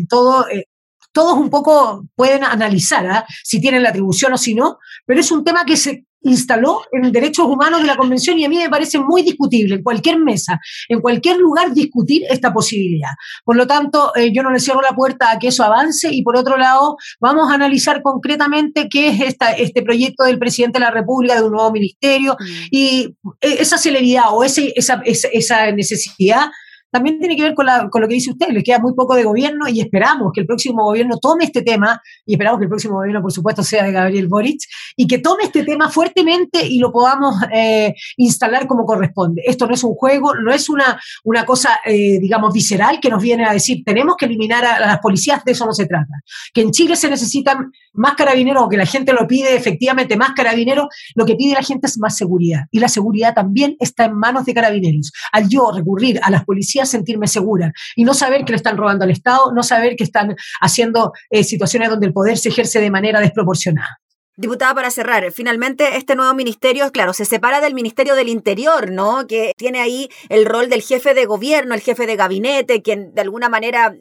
todo. 0.08 0.48
Eh, 0.50 0.66
todos 1.13 1.34
un 1.34 1.50
poco 1.50 2.06
pueden 2.16 2.44
analizar 2.44 3.08
¿ah? 3.08 3.26
si 3.44 3.60
tienen 3.60 3.82
la 3.82 3.90
atribución 3.90 4.34
o 4.34 4.38
si 4.38 4.54
no, 4.54 4.78
pero 5.04 5.20
es 5.20 5.32
un 5.32 5.44
tema 5.44 5.66
que 5.66 5.76
se 5.76 6.06
instaló 6.22 6.82
en 6.92 7.12
derechos 7.12 7.46
humanos 7.46 7.82
de 7.82 7.88
la 7.88 7.96
Convención 7.96 8.38
y 8.38 8.46
a 8.46 8.50
mí 8.50 8.58
me 8.58 8.70
parece 8.70 9.00
muy 9.00 9.22
discutible 9.22 9.76
en 9.76 9.84
cualquier 9.84 10.20
mesa, 10.20 10.60
en 10.90 11.00
cualquier 11.00 11.38
lugar 11.38 11.74
discutir 11.74 12.24
esta 12.30 12.54
posibilidad. 12.54 13.12
Por 13.44 13.56
lo 13.56 13.68
tanto, 13.68 14.12
eh, 14.16 14.32
yo 14.34 14.44
no 14.44 14.52
le 14.52 14.60
cierro 14.60 14.82
la 14.82 14.96
puerta 14.96 15.32
a 15.32 15.40
que 15.40 15.48
eso 15.48 15.64
avance 15.64 16.10
y 16.12 16.24
por 16.24 16.38
otro 16.38 16.58
lado, 16.58 16.98
vamos 17.20 17.52
a 17.52 17.56
analizar 17.56 18.02
concretamente 18.02 18.88
qué 18.90 19.10
es 19.10 19.22
esta, 19.22 19.52
este 19.52 19.82
proyecto 19.82 20.24
del 20.24 20.40
presidente 20.40 20.80
de 20.80 20.86
la 20.86 20.92
República 20.92 21.36
de 21.36 21.44
un 21.44 21.52
nuevo 21.52 21.72
ministerio 21.72 22.36
mm. 22.40 22.46
y 22.72 23.16
eh, 23.42 23.58
esa 23.60 23.78
celeridad 23.78 24.26
o 24.32 24.44
ese, 24.44 24.74
esa, 24.76 25.02
esa, 25.06 25.28
esa 25.30 25.72
necesidad 25.72 26.48
también 26.91 27.19
tiene 27.19 27.36
que 27.36 27.43
ver 27.43 27.54
con, 27.54 27.65
lo 27.65 28.08
que 28.08 28.13
dice 28.13 28.32
usted, 28.32 28.47
le 28.50 28.63
queda 28.63 28.80
muy 28.80 28.93
poco 28.93 29.15
de 29.15 29.23
gobierno 29.23 29.67
y 29.67 29.82
esperamos 29.82 30.32
que 30.34 30.41
el 30.41 30.47
próximo 30.47 30.84
gobierno 30.84 31.17
tome 31.17 31.45
este 31.45 31.62
tema, 31.62 32.02
y 32.26 32.34
esperamos 32.34 32.60
que 32.60 32.65
el 32.65 32.69
próximo 32.69 32.95
gobierno, 32.95 33.21
por 33.21 33.32
supuesto, 33.32 33.63
sea 33.63 33.84
de 33.84 33.91
Gabriel 33.91 34.28
Boric, 34.28 34.62
y 34.95 35.08
que 35.08 35.19
tome 35.19 35.43
este 35.43 35.63
tema 35.63 35.89
fuertemente 35.89 36.65
y 36.65 36.80
lo 36.80 36.91
podamos 36.91 37.36
eh, 37.54 37.93
instalar 38.17 38.67
como 38.67 38.86
corresponde. 38.86 39.41
Esto 39.45 39.67
no 39.67 39.73
es 39.73 39.84
un 39.84 39.95
juego, 39.95 40.36
no 40.36 40.52
es 40.52 40.69
una, 40.69 41.00
una 41.23 41.45
cosa, 41.45 41.80
eh, 41.86 42.19
digamos, 42.19 42.54
visceral 42.54 43.00
que 43.02 43.10
nos 43.10 43.21
viene 43.21 43.45
a 43.45 43.54
decir, 43.54 43.84
tenemos 43.86 44.15
que 44.15 44.26
eliminar 44.26 44.63
a, 44.65 44.80
las 44.80 45.00
policías, 45.00 45.43
de 45.43 45.52
eso 45.52 45.65
no 45.65 45.73
se 45.73 45.86
trata. 45.86 46.13
Que 46.54 46.62
en 46.62 46.71
Chile 46.71 46.95
se 46.95 47.10
necesitan 47.10 47.71
más 47.93 48.15
carabineros, 48.15 48.63
o 48.63 48.69
que 48.69 48.78
la 48.78 48.86
gente 48.86 49.13
lo 49.13 49.28
pide 49.28 49.56
efectivamente 49.56 50.15
más 50.15 50.32
carabineros, 50.36 50.88
lo 51.15 51.26
que 51.26 51.36
pide 51.36 51.54
la 51.54 51.63
gente 51.63 51.88
es 51.88 51.97
más 51.97 52.15
seguridad. 52.15 52.62
Y 52.71 52.80
la 52.80 52.88
seguridad 52.88 53.34
también 53.34 53.76
está 53.80 54.06
en 54.06 54.17
manos 54.17 54.45
de 54.45 54.54
carabineros. 54.54 55.12
Al 55.32 55.50
yo 55.50 55.71
recurrir 55.71 56.19
a 56.23 56.32
las 56.32 56.45
policías, 56.45 56.77
sentirme 56.86 57.28
segura 57.28 57.74
y 57.96 58.04
no 58.04 58.13
saber 58.13 58.46
que 58.46 58.52
le 58.52 58.58
están 58.58 58.78
robando 58.78 59.04
al 59.04 59.12
Estado, 59.12 59.52
no 59.54 59.63
saber 59.63 59.96
que 59.96 60.04
están 60.04 60.36
haciendo 60.62 61.13
eh, 61.30 61.44
situaciones 61.44 61.90
donde 61.90 62.08
el 62.08 62.13
poder 62.13 62.38
se 62.38 62.50
ejerce 62.50 62.80
de 62.80 62.92
manera 62.92 63.20
desproporcionada. 63.20 64.00
Diputada, 64.40 64.76
para 64.76 64.92
cerrar, 64.92 65.32
finalmente 65.32 65.98
este 65.98 66.16
nuevo 66.16 66.36
ministerio, 66.36 66.92
claro, 66.92 67.13
se 67.13 67.26
separa 67.26 67.60
del 67.60 67.74
Ministerio 67.74 68.13
del 68.13 68.30
Interior, 68.30 68.92
¿no? 68.92 69.26
Que 69.26 69.52
tiene 69.58 69.80
ahí 69.80 70.10
el 70.30 70.46
rol 70.46 70.70
del 70.70 70.84
jefe 70.84 71.16
de 71.16 71.26
gobierno, 71.26 71.74
el 71.74 71.82
jefe 71.82 72.06
de 72.06 72.16
gabinete, 72.16 72.84
quien 72.84 73.16
de 73.16 73.22
alguna 73.22 73.50
manera 73.50 73.96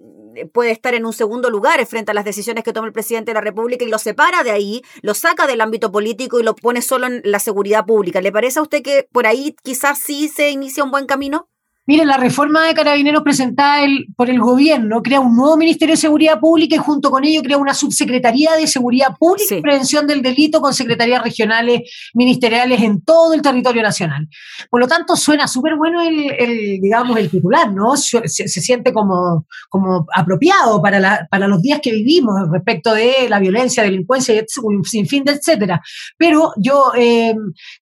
puede 0.52 0.72
estar 0.72 0.94
en 0.94 1.06
un 1.06 1.14
segundo 1.14 1.48
lugar 1.48 1.84
frente 1.86 2.10
a 2.10 2.14
las 2.14 2.26
decisiones 2.26 2.64
que 2.64 2.74
toma 2.74 2.86
el 2.86 2.92
presidente 2.92 3.30
de 3.30 3.34
la 3.34 3.40
República 3.40 3.84
y 3.84 3.88
lo 3.88 3.98
separa 3.98 4.42
de 4.42 4.50
ahí, 4.50 4.82
lo 5.00 5.14
saca 5.14 5.46
del 5.46 5.62
ámbito 5.62 5.90
político 5.90 6.38
y 6.38 6.42
lo 6.42 6.54
pone 6.54 6.82
solo 6.82 7.06
en 7.06 7.22
la 7.24 7.38
seguridad 7.38 7.86
pública. 7.86 8.20
¿Le 8.20 8.30
parece 8.30 8.58
a 8.58 8.62
usted 8.62 8.82
que 8.82 9.08
por 9.10 9.26
ahí 9.26 9.56
quizás 9.62 9.98
sí 9.98 10.28
se 10.28 10.50
inicia 10.50 10.84
un 10.84 10.90
buen 10.90 11.06
camino? 11.06 11.48
Mire, 11.88 12.04
la 12.04 12.16
reforma 12.16 12.66
de 12.66 12.74
carabineros 12.74 13.22
presentada 13.22 13.86
por 14.16 14.28
el 14.28 14.40
gobierno 14.40 15.02
crea 15.02 15.20
un 15.20 15.36
nuevo 15.36 15.56
Ministerio 15.56 15.92
de 15.94 16.00
Seguridad 16.00 16.40
Pública 16.40 16.74
y 16.74 16.78
junto 16.78 17.10
con 17.12 17.24
ello 17.24 17.42
crea 17.42 17.58
una 17.58 17.74
subsecretaría 17.74 18.56
de 18.56 18.66
Seguridad 18.66 19.16
Pública 19.16 19.56
y 19.56 19.62
Prevención 19.62 20.06
del 20.06 20.20
Delito 20.20 20.60
con 20.60 20.74
secretarías 20.74 21.22
regionales 21.22 21.82
ministeriales 22.12 22.82
en 22.82 23.02
todo 23.02 23.34
el 23.34 23.42
territorio 23.42 23.82
nacional. 23.82 24.28
Por 24.68 24.80
lo 24.80 24.88
tanto, 24.88 25.14
suena 25.14 25.46
súper 25.46 25.76
bueno 25.76 26.02
el, 26.02 26.80
digamos, 26.80 27.16
el 27.18 27.30
titular, 27.30 27.72
¿no? 27.72 27.96
Se, 27.96 28.26
siente 28.26 28.92
como, 28.92 29.46
como 29.68 30.06
apropiado 30.12 30.82
para, 30.82 30.98
la, 30.98 31.28
para 31.30 31.46
los 31.46 31.62
días 31.62 31.80
que 31.80 31.92
vivimos 31.92 32.34
respecto 32.50 32.94
de 32.94 33.28
la 33.28 33.38
violencia, 33.38 33.84
delincuencia 33.84 34.34
y 34.34 34.44
un 34.62 34.84
sinfín 34.84 35.22
de 35.22 35.32
etcétera. 35.32 35.80
Pero 36.18 36.52
yo 36.56 36.92
eh, 36.96 37.34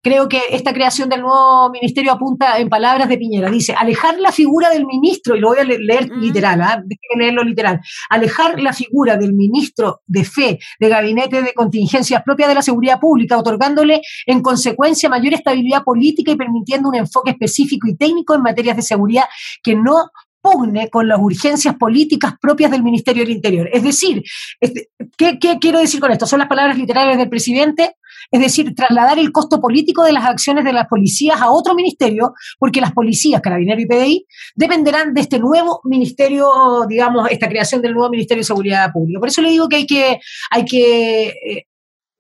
creo 0.02 0.28
que 0.28 0.42
esta 0.50 0.74
creación 0.74 1.08
del 1.08 1.22
nuevo 1.22 1.70
ministerio 1.70 2.12
apunta 2.12 2.58
en 2.58 2.68
palabras 2.68 3.08
de 3.08 3.16
Piñera. 3.16 3.50
Dice, 3.50 3.74
alejar 3.94 4.18
la 4.18 4.33
figura 4.33 4.70
del 4.70 4.87
ministro, 4.87 5.37
y 5.37 5.40
lo 5.40 5.48
voy 5.48 5.59
a 5.59 5.64
leer 5.64 6.11
literal, 6.11 6.61
¿ah? 6.61 6.83
leerlo 7.16 7.44
literal, 7.44 7.80
alejar 8.11 8.61
la 8.61 8.72
figura 8.72 9.16
del 9.16 9.33
ministro 9.35 10.00
de 10.07 10.24
fe, 10.24 10.59
de 10.80 10.88
gabinete 10.88 11.42
de 11.42 11.54
contingencias 11.54 12.22
propia 12.22 12.48
de 12.48 12.54
la 12.54 12.62
seguridad 12.62 12.98
pública, 12.98 13.38
otorgándole 13.38 14.00
en 14.26 14.42
consecuencia 14.42 15.09
mayor 15.09 15.35
estabilidad 15.35 15.85
política 15.85 16.33
y 16.33 16.37
permitiendo 16.37 16.88
un 16.88 16.96
enfoque 16.96 17.30
específico 17.30 17.87
y 17.88 17.96
técnico 17.96 18.35
en 18.35 18.42
materias 18.42 18.76
de 18.76 18.83
seguridad 18.83 19.24
que 19.62 19.76
no 19.76 20.11
pugne 20.40 20.90
con 20.90 21.09
las 21.09 21.18
urgencias 21.18 21.74
políticas 21.76 22.35
propias 22.40 22.70
del 22.70 22.83
Ministerio 22.83 23.22
del 23.22 23.33
Interior. 23.33 23.68
Es 23.72 23.83
decir, 23.83 24.22
este, 24.61 24.90
¿qué, 25.16 25.38
¿qué, 25.38 25.59
quiero 25.59 25.78
decir 25.78 26.00
con 26.00 26.12
esto? 26.12 26.26
Son 26.26 26.38
las 26.38 26.48
palabras 26.48 26.76
literales 26.76 27.16
del 27.16 27.30
presidente 27.30 27.96
es 28.35 28.40
decir, 28.40 28.75
trasladar 28.75 29.16
el 29.20 29.31
costo 29.31 29.61
político 29.61 30.03
de 30.03 30.12
las 30.12 30.25
acciones 30.25 30.64
de 30.64 30.73
las 30.73 30.88
policías 30.88 31.40
a 31.40 31.53
otro 31.53 31.73
ministerio, 31.73 32.35
porque 32.59 32.81
las 32.81 32.90
policías, 32.90 33.40
Carabinero 33.40 33.81
y 33.81 33.87
PDI, 33.87 34.27
dependerán 34.57 35.14
de 35.14 35.20
este 35.20 35.38
nuevo 35.38 35.81
ministerio, 35.85 36.49
digamos, 36.88 37.31
esta 37.31 37.49
creación 37.49 37.81
del 37.81 37.94
nuevo 37.94 38.11
Ministerio 38.11 38.40
de 38.40 38.47
Seguridad 38.47 38.90
Pública. 38.92 39.20
Por 39.20 39.29
eso 39.29 39.40
le 39.40 39.51
digo 39.51 39.68
que 39.68 39.77
hay 39.77 39.87
que, 39.87 40.18
hay 40.51 40.64
que 40.64 41.27
eh, 41.29 41.66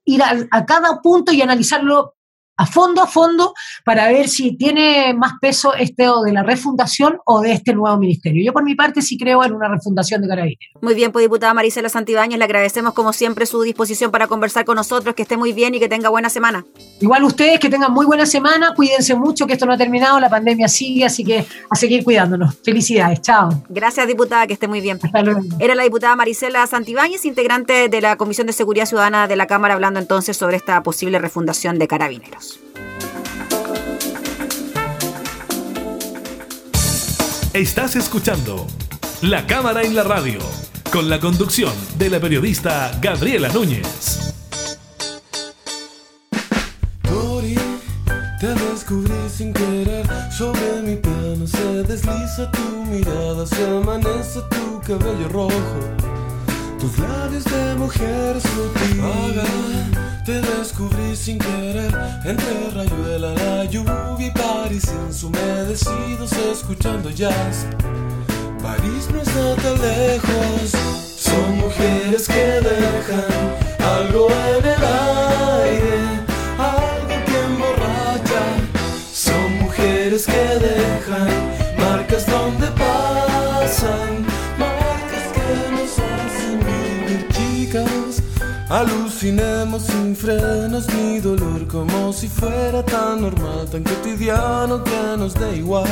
ir 0.04 0.22
a, 0.22 0.64
cada 0.64 1.02
punto 1.02 1.32
y 1.32 1.42
analizarlo 1.42 2.14
a 2.56 2.66
fondo, 2.66 3.02
a 3.02 3.06
fondo, 3.06 3.54
para 3.84 4.08
ver 4.08 4.28
si 4.28 4.56
tiene 4.56 5.14
más 5.14 5.32
peso 5.40 5.74
este 5.74 6.08
o 6.08 6.22
de 6.22 6.32
la 6.32 6.42
refundación 6.42 7.18
o 7.24 7.40
de 7.40 7.52
este 7.52 7.74
nuevo 7.74 7.96
ministerio. 7.98 8.44
Yo 8.44 8.52
por 8.52 8.64
mi 8.64 8.74
parte 8.74 9.02
sí 9.02 9.18
creo 9.18 9.44
en 9.44 9.52
una 9.52 9.68
refundación 9.68 10.22
de 10.22 10.28
Carabineros. 10.28 10.82
Muy 10.82 10.94
bien, 10.94 11.12
pues 11.12 11.24
diputada 11.24 11.54
Marisela 11.54 11.88
Santibáñez, 11.88 12.38
le 12.38 12.44
agradecemos 12.44 12.94
como 12.94 13.12
siempre 13.12 13.46
su 13.46 13.62
disposición 13.62 14.10
para 14.10 14.26
conversar 14.26 14.64
con 14.64 14.76
nosotros, 14.76 15.14
que 15.14 15.22
esté 15.22 15.36
muy 15.36 15.52
bien 15.52 15.74
y 15.74 15.80
que 15.80 15.88
tenga 15.88 16.08
buena 16.08 16.30
semana. 16.30 16.64
Igual 17.00 17.24
ustedes, 17.24 17.58
que 17.58 17.68
tengan 17.68 17.92
muy 17.92 18.06
buena 18.06 18.26
semana, 18.26 18.74
cuídense 18.74 19.14
mucho, 19.14 19.46
que 19.46 19.54
esto 19.54 19.66
no 19.66 19.72
ha 19.72 19.78
terminado, 19.78 20.20
la 20.20 20.30
pandemia 20.30 20.68
sigue, 20.68 21.04
así 21.04 21.24
que 21.24 21.44
a 21.70 21.76
seguir 21.76 22.04
cuidándonos. 22.04 22.56
Felicidades, 22.64 23.20
chao. 23.20 23.48
Gracias, 23.68 24.06
diputada, 24.06 24.46
que 24.46 24.54
esté 24.54 24.68
muy 24.68 24.80
bien. 24.80 24.98
Hasta 25.02 25.22
luego. 25.22 25.40
Era 25.58 25.74
la 25.74 25.82
diputada 25.82 26.14
Marisela 26.16 26.66
Santibáñez, 26.66 27.24
integrante 27.24 27.88
de 27.88 28.00
la 28.00 28.16
Comisión 28.16 28.46
de 28.46 28.52
Seguridad 28.52 28.86
Ciudadana 28.86 29.26
de 29.26 29.36
la 29.36 29.46
Cámara, 29.46 29.74
hablando 29.74 29.98
entonces 29.98 30.36
sobre 30.36 30.56
esta 30.56 30.82
posible 30.82 31.18
refundación 31.18 31.78
de 31.78 31.88
Carabineros. 31.88 32.43
Estás 37.54 37.94
escuchando 37.94 38.66
La 39.22 39.46
Cámara 39.46 39.82
en 39.82 39.94
la 39.94 40.02
Radio, 40.02 40.40
con 40.90 41.08
la 41.08 41.20
conducción 41.20 41.72
de 41.96 42.10
la 42.10 42.18
periodista 42.18 42.90
Gabriela 43.00 43.48
Núñez. 43.48 44.34
Tori, 47.02 47.54
te 48.40 48.48
descubrí 48.48 49.14
sin 49.30 49.52
querer, 49.52 50.04
sobre 50.36 50.82
mi 50.82 50.96
piano 50.96 51.46
se 51.46 51.84
desliza 51.84 52.50
tu 52.50 52.84
mirada, 52.86 53.46
se 53.46 53.64
amanece 53.64 54.40
tu 54.50 54.80
cabello 54.80 55.28
rojo, 55.28 55.78
tus 56.78 56.98
labios 56.98 57.44
de 57.44 57.74
mujer 57.76 58.40
sutil. 58.40 59.02
Te 60.24 60.40
descubrí 60.40 61.14
sin 61.14 61.38
querer 61.38 61.92
entre 62.24 62.70
rayuela, 62.70 63.32
la 63.34 63.64
lluvia 63.64 64.16
y 64.18 64.30
París 64.30 64.84
ensumedecidos 65.06 66.32
escuchando 66.32 67.10
jazz. 67.10 67.66
París 68.62 69.08
no 69.12 69.20
está 69.20 69.56
tan 69.56 69.80
lejos, 69.80 70.73
Alucinemos 89.24 89.84
sin 89.84 90.14
frenos 90.14 90.86
ni 90.92 91.18
dolor 91.18 91.66
como 91.66 92.12
si 92.12 92.28
fuera 92.28 92.82
tan 92.82 93.22
normal, 93.22 93.66
tan 93.70 93.82
cotidiano 93.82 94.84
que 94.84 95.16
nos 95.16 95.32
dé 95.32 95.56
igual. 95.56 95.88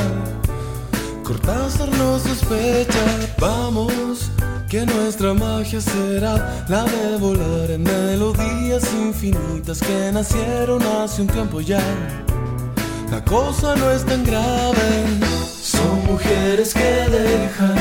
Cortázar 1.23 1.89
nos 1.97 2.21
sospecha, 2.21 3.03
vamos, 3.39 4.29
que 4.69 4.85
nuestra 4.85 5.33
magia 5.33 5.81
será 5.81 6.63
la 6.69 6.83
de 6.83 7.17
volar 7.17 7.71
en 7.71 7.81
melodías 7.81 8.83
infinitas 8.93 9.79
que 9.79 10.11
nacieron 10.11 10.83
hace 10.83 11.23
un 11.23 11.27
tiempo 11.27 11.59
ya. 11.59 11.81
La 13.09 13.25
cosa 13.25 13.75
no 13.75 13.89
es 13.89 14.05
tan 14.05 14.23
grave, 14.23 15.07
son 15.59 16.05
mujeres 16.05 16.71
que 16.71 17.09
dejan 17.09 17.79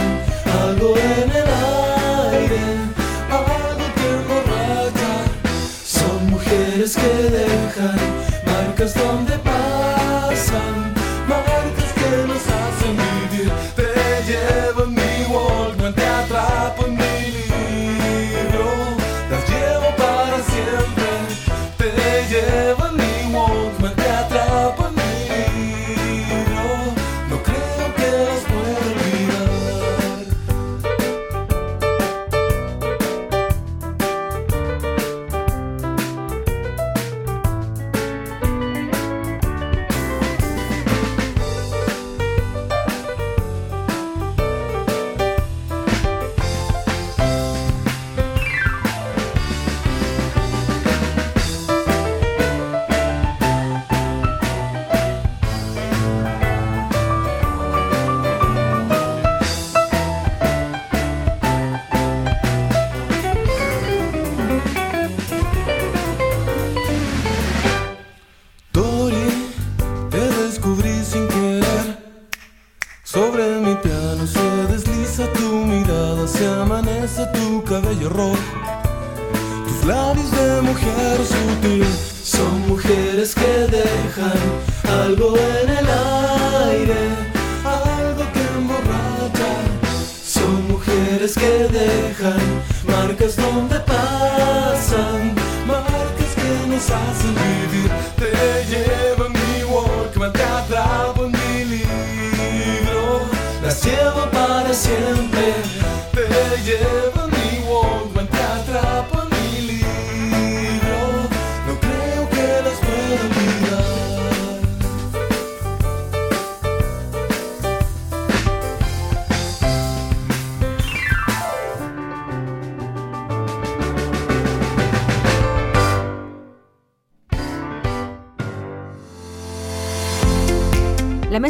algo 0.65 0.95
en 0.97 1.31
el 1.31 1.47
aire 2.31 2.92
que 6.97 7.31
dejan 7.31 7.97
marcas 8.45 8.95
donde 8.95 9.39
pasan, 9.39 10.92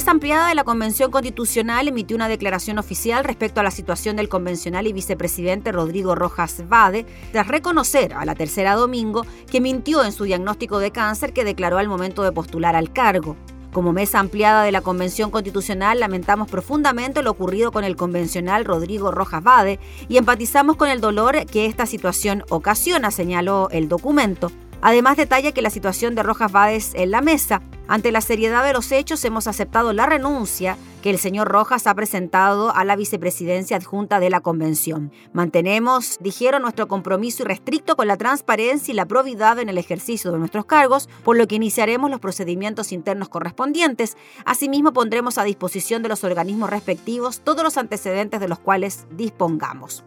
mesa 0.03 0.11
ampliada 0.11 0.49
de 0.49 0.57
la 0.57 0.65
Convención 0.65 1.13
Constitucional 1.13 1.87
emitió 1.87 2.17
una 2.17 2.27
declaración 2.27 2.77
oficial 2.81 3.23
respecto 3.23 3.61
a 3.61 3.63
la 3.63 3.71
situación 3.71 4.17
del 4.17 4.29
convencional 4.29 4.89
y 4.89 4.93
vicepresidente 4.93 5.71
Rodrigo 5.71 6.17
Rojas 6.17 6.65
Vade, 6.69 7.07
tras 7.31 7.47
reconocer 7.47 8.13
a 8.13 8.25
la 8.25 8.35
tercera 8.35 8.75
domingo 8.75 9.25
que 9.49 9.61
mintió 9.61 10.03
en 10.03 10.11
su 10.11 10.25
diagnóstico 10.25 10.81
de 10.81 10.91
cáncer 10.91 11.33
que 11.33 11.45
declaró 11.45 11.79
al 11.79 11.87
momento 11.87 12.25
de 12.25 12.33
postular 12.33 12.75
al 12.75 12.93
cargo. 12.93 13.37
Como 13.73 13.93
mesa 13.93 14.19
ampliada 14.19 14.65
de 14.65 14.73
la 14.73 14.81
Convención 14.81 15.31
Constitucional, 15.31 16.01
lamentamos 16.01 16.51
profundamente 16.51 17.23
lo 17.23 17.31
ocurrido 17.31 17.71
con 17.71 17.85
el 17.85 17.95
convencional 17.95 18.65
Rodrigo 18.65 19.13
Rojas 19.13 19.45
Vade 19.45 19.79
y 20.09 20.17
empatizamos 20.17 20.75
con 20.75 20.89
el 20.89 21.01
dolor 21.01 21.47
que 21.47 21.67
esta 21.67 21.87
situación 21.87 22.43
ocasiona, 22.49 23.13
señaló 23.13 23.69
el 23.71 23.89
documento. 23.89 24.51
Además, 24.83 25.17
detalla 25.17 25.53
que 25.53 25.63
la 25.63 25.71
situación 25.71 26.17
de 26.17 26.25
Rojas 26.25 26.51
Vades 26.51 26.91
en 26.95 27.13
la 27.13 27.21
mesa. 27.21 27.63
Ante 27.87 28.11
la 28.11 28.21
seriedad 28.21 28.65
de 28.65 28.73
los 28.73 28.91
hechos, 28.91 29.25
hemos 29.25 29.47
aceptado 29.47 29.93
la 29.93 30.07
renuncia 30.07 30.77
que 31.03 31.11
el 31.11 31.19
señor 31.19 31.49
Rojas 31.49 31.87
ha 31.87 31.95
presentado 31.95 32.75
a 32.75 32.85
la 32.85 32.97
vicepresidencia 32.97 33.77
adjunta 33.77 34.19
de 34.19 34.31
la 34.31 34.41
convención. 34.41 35.13
Mantenemos, 35.33 36.19
dijeron, 36.21 36.63
nuestro 36.63 36.89
compromiso 36.89 37.45
irrestricto 37.45 37.97
con 37.97 38.09
la 38.09 38.17
transparencia 38.17 38.93
y 38.93 38.97
la 38.97 39.07
probidad 39.07 39.61
en 39.61 39.69
el 39.69 39.79
ejercicio 39.79 40.33
de 40.33 40.39
nuestros 40.39 40.65
cargos, 40.65 41.09
por 41.25 41.37
lo 41.37 41.47
que 41.47 41.57
iniciaremos 41.57 42.11
los 42.11 42.21
procedimientos 42.21 42.91
internos 42.91 43.29
correspondientes. 43.29 44.17
Asimismo, 44.45 44.93
pondremos 44.93 45.39
a 45.39 45.45
disposición 45.45 46.03
de 46.03 46.09
los 46.09 46.25
organismos 46.25 46.71
respectivos 46.71 47.41
todos 47.41 47.63
los 47.63 47.77
antecedentes 47.77 48.41
de 48.41 48.49
los 48.49 48.59
cuales 48.59 49.07
dispongamos. 49.11 50.05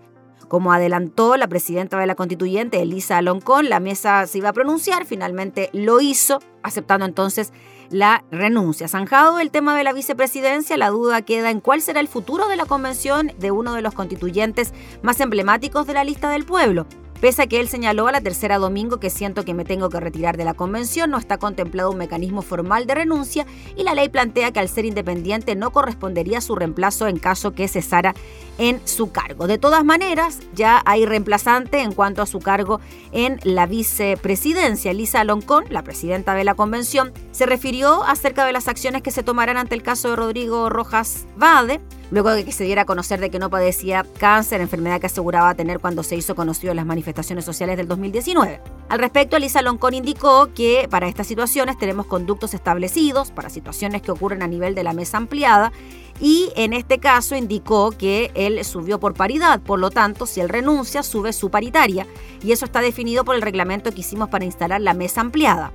Como 0.47 0.71
adelantó 0.71 1.37
la 1.37 1.47
presidenta 1.47 1.97
de 1.97 2.05
la 2.05 2.15
constituyente, 2.15 2.81
Elisa 2.81 3.17
Aloncón, 3.17 3.69
la 3.69 3.79
mesa 3.79 4.25
se 4.27 4.37
iba 4.37 4.49
a 4.49 4.53
pronunciar, 4.53 5.05
finalmente 5.05 5.69
lo 5.73 6.01
hizo, 6.01 6.39
aceptando 6.61 7.05
entonces 7.05 7.51
la 7.89 8.23
renuncia. 8.31 8.87
Zanjado 8.87 9.39
el 9.39 9.51
tema 9.51 9.75
de 9.77 9.83
la 9.83 9.93
vicepresidencia, 9.93 10.77
la 10.77 10.89
duda 10.89 11.21
queda 11.23 11.49
en 11.49 11.61
cuál 11.61 11.81
será 11.81 11.99
el 11.99 12.07
futuro 12.07 12.47
de 12.47 12.57
la 12.57 12.65
convención 12.65 13.31
de 13.39 13.51
uno 13.51 13.73
de 13.73 13.81
los 13.81 13.93
constituyentes 13.93 14.73
más 15.01 15.19
emblemáticos 15.19 15.87
de 15.87 15.93
la 15.93 16.03
lista 16.03 16.29
del 16.29 16.45
pueblo. 16.45 16.85
Pese 17.21 17.43
a 17.43 17.47
que 17.47 17.59
él 17.59 17.69
señaló 17.69 18.07
a 18.07 18.11
la 18.11 18.21
tercera 18.21 18.57
domingo 18.57 18.99
que 18.99 19.09
siento 19.09 19.45
que 19.45 19.53
me 19.53 19.63
tengo 19.63 19.89
que 19.89 19.99
retirar 19.99 20.35
de 20.35 20.43
la 20.43 20.53
convención, 20.53 21.09
no 21.09 21.17
está 21.17 21.37
contemplado 21.37 21.91
un 21.91 21.97
mecanismo 21.97 22.41
formal 22.41 22.85
de 22.85 22.93
renuncia 22.93 23.45
y 23.77 23.83
la 23.83 23.95
ley 23.95 24.09
plantea 24.09 24.51
que 24.51 24.59
al 24.59 24.67
ser 24.67 24.85
independiente 24.85 25.55
no 25.55 25.71
correspondería 25.71 26.41
su 26.41 26.55
reemplazo 26.55 27.07
en 27.07 27.17
caso 27.17 27.53
que 27.53 27.69
cesara 27.69 28.13
en 28.57 28.85
su 28.85 29.11
cargo. 29.11 29.47
De 29.47 29.57
todas 29.57 29.83
maneras, 29.85 30.39
ya 30.53 30.81
hay 30.85 31.05
reemplazante 31.05 31.79
en 31.79 31.93
cuanto 31.93 32.21
a 32.21 32.25
su 32.25 32.39
cargo 32.39 32.79
en 33.11 33.39
la 33.43 33.65
vicepresidencia. 33.65 34.93
Lisa 34.93 35.23
Loncón, 35.23 35.65
la 35.69 35.83
presidenta 35.83 36.33
de 36.33 36.43
la 36.43 36.53
convención, 36.53 37.13
se 37.31 37.45
refirió 37.45 38.03
acerca 38.03 38.45
de 38.45 38.53
las 38.53 38.67
acciones 38.67 39.01
que 39.01 39.11
se 39.11 39.23
tomarán 39.23 39.57
ante 39.57 39.75
el 39.75 39.83
caso 39.83 40.09
de 40.09 40.15
Rodrigo 40.17 40.69
Rojas 40.69 41.25
Vade, 41.37 41.81
luego 42.11 42.31
de 42.31 42.45
que 42.45 42.51
se 42.51 42.65
diera 42.65 42.83
a 42.83 42.85
conocer 42.85 43.19
de 43.19 43.29
que 43.29 43.39
no 43.39 43.49
padecía 43.49 44.05
cáncer, 44.19 44.61
enfermedad 44.61 44.99
que 44.99 45.07
aseguraba 45.07 45.55
tener 45.55 45.79
cuando 45.79 46.03
se 46.03 46.15
hizo 46.15 46.35
conocido 46.35 46.71
en 46.71 46.77
las 46.77 46.85
manifestaciones 46.85 47.04
sociales 47.45 47.77
del 47.77 47.87
2019. 47.87 48.61
Al 48.89 48.99
respecto, 48.99 49.37
Lisa 49.37 49.61
Loncón 49.61 49.93
indicó 49.93 50.53
que 50.53 50.87
para 50.89 51.07
estas 51.07 51.27
situaciones 51.27 51.77
tenemos 51.77 52.05
conductos 52.05 52.53
establecidos 52.53 53.31
para 53.31 53.49
situaciones 53.49 54.01
que 54.01 54.11
ocurren 54.11 54.43
a 54.43 54.47
nivel 54.47 54.75
de 54.75 54.83
la 54.83 54.93
mesa 54.93 55.17
ampliada 55.17 55.71
y 56.19 56.51
en 56.55 56.73
este 56.73 56.99
caso 56.99 57.35
indicó 57.35 57.91
que 57.91 58.31
él 58.35 58.63
subió 58.63 58.99
por 58.99 59.13
paridad, 59.13 59.61
por 59.61 59.79
lo 59.79 59.89
tanto, 59.89 60.25
si 60.25 60.39
él 60.39 60.49
renuncia, 60.49 61.03
sube 61.03 61.33
su 61.33 61.49
paritaria 61.49 62.07
y 62.43 62.51
eso 62.51 62.65
está 62.65 62.81
definido 62.81 63.25
por 63.25 63.35
el 63.35 63.41
reglamento 63.41 63.91
que 63.91 64.01
hicimos 64.01 64.29
para 64.29 64.45
instalar 64.45 64.81
la 64.81 64.93
mesa 64.93 65.21
ampliada. 65.21 65.71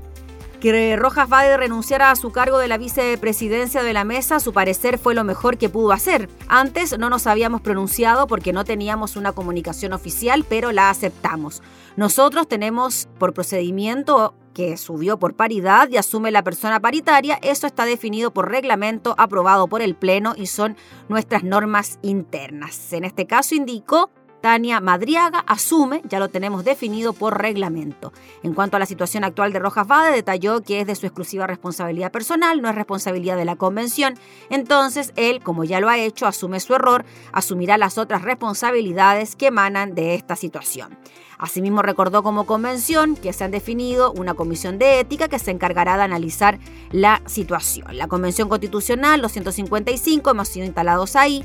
Que 0.60 0.94
Rojas 0.96 1.26
Vade 1.26 1.56
renunciara 1.56 2.10
a 2.10 2.16
su 2.16 2.32
cargo 2.32 2.58
de 2.58 2.68
la 2.68 2.76
vicepresidencia 2.76 3.82
de 3.82 3.94
la 3.94 4.04
mesa, 4.04 4.36
a 4.36 4.40
su 4.40 4.52
parecer 4.52 4.98
fue 4.98 5.14
lo 5.14 5.24
mejor 5.24 5.56
que 5.56 5.70
pudo 5.70 5.92
hacer. 5.92 6.28
Antes 6.48 6.98
no 6.98 7.08
nos 7.08 7.26
habíamos 7.26 7.62
pronunciado 7.62 8.26
porque 8.26 8.52
no 8.52 8.64
teníamos 8.64 9.16
una 9.16 9.32
comunicación 9.32 9.94
oficial, 9.94 10.44
pero 10.46 10.70
la 10.70 10.90
aceptamos. 10.90 11.62
Nosotros 11.96 12.46
tenemos 12.46 13.08
por 13.18 13.32
procedimiento 13.32 14.34
que 14.52 14.76
subió 14.76 15.18
por 15.18 15.34
paridad 15.34 15.88
y 15.90 15.96
asume 15.96 16.30
la 16.30 16.42
persona 16.42 16.80
paritaria, 16.80 17.38
eso 17.40 17.66
está 17.66 17.86
definido 17.86 18.32
por 18.32 18.50
reglamento 18.50 19.14
aprobado 19.16 19.66
por 19.66 19.80
el 19.80 19.94
Pleno 19.94 20.34
y 20.36 20.46
son 20.46 20.76
nuestras 21.08 21.42
normas 21.42 21.98
internas. 22.02 22.92
En 22.92 23.04
este 23.04 23.26
caso 23.26 23.54
indicó 23.54 24.10
Tania 24.40 24.80
Madriaga 24.80 25.40
asume, 25.46 26.02
ya 26.08 26.18
lo 26.18 26.28
tenemos 26.28 26.64
definido 26.64 27.12
por 27.12 27.40
reglamento. 27.40 28.12
En 28.42 28.54
cuanto 28.54 28.76
a 28.76 28.80
la 28.80 28.86
situación 28.86 29.24
actual 29.24 29.52
de 29.52 29.58
Rojas 29.58 29.86
Vade, 29.86 30.12
detalló 30.12 30.62
que 30.62 30.80
es 30.80 30.86
de 30.86 30.94
su 30.94 31.06
exclusiva 31.06 31.46
responsabilidad 31.46 32.10
personal, 32.10 32.62
no 32.62 32.68
es 32.68 32.74
responsabilidad 32.74 33.36
de 33.36 33.44
la 33.44 33.56
convención. 33.56 34.14
Entonces, 34.48 35.12
él, 35.16 35.42
como 35.42 35.64
ya 35.64 35.80
lo 35.80 35.88
ha 35.88 35.98
hecho, 35.98 36.26
asume 36.26 36.60
su 36.60 36.74
error, 36.74 37.04
asumirá 37.32 37.78
las 37.78 37.98
otras 37.98 38.22
responsabilidades 38.22 39.36
que 39.36 39.46
emanan 39.48 39.94
de 39.94 40.14
esta 40.14 40.36
situación. 40.36 40.96
Asimismo, 41.40 41.80
recordó 41.80 42.22
como 42.22 42.44
convención 42.44 43.16
que 43.16 43.32
se 43.32 43.44
han 43.44 43.50
definido 43.50 44.12
una 44.12 44.34
comisión 44.34 44.78
de 44.78 45.00
ética 45.00 45.26
que 45.26 45.38
se 45.38 45.50
encargará 45.50 45.96
de 45.96 46.02
analizar 46.02 46.58
la 46.90 47.22
situación. 47.24 47.96
La 47.96 48.08
Convención 48.08 48.50
Constitucional, 48.50 49.22
los 49.22 49.32
155, 49.32 50.30
hemos 50.30 50.48
sido 50.48 50.66
instalados 50.66 51.16
ahí, 51.16 51.42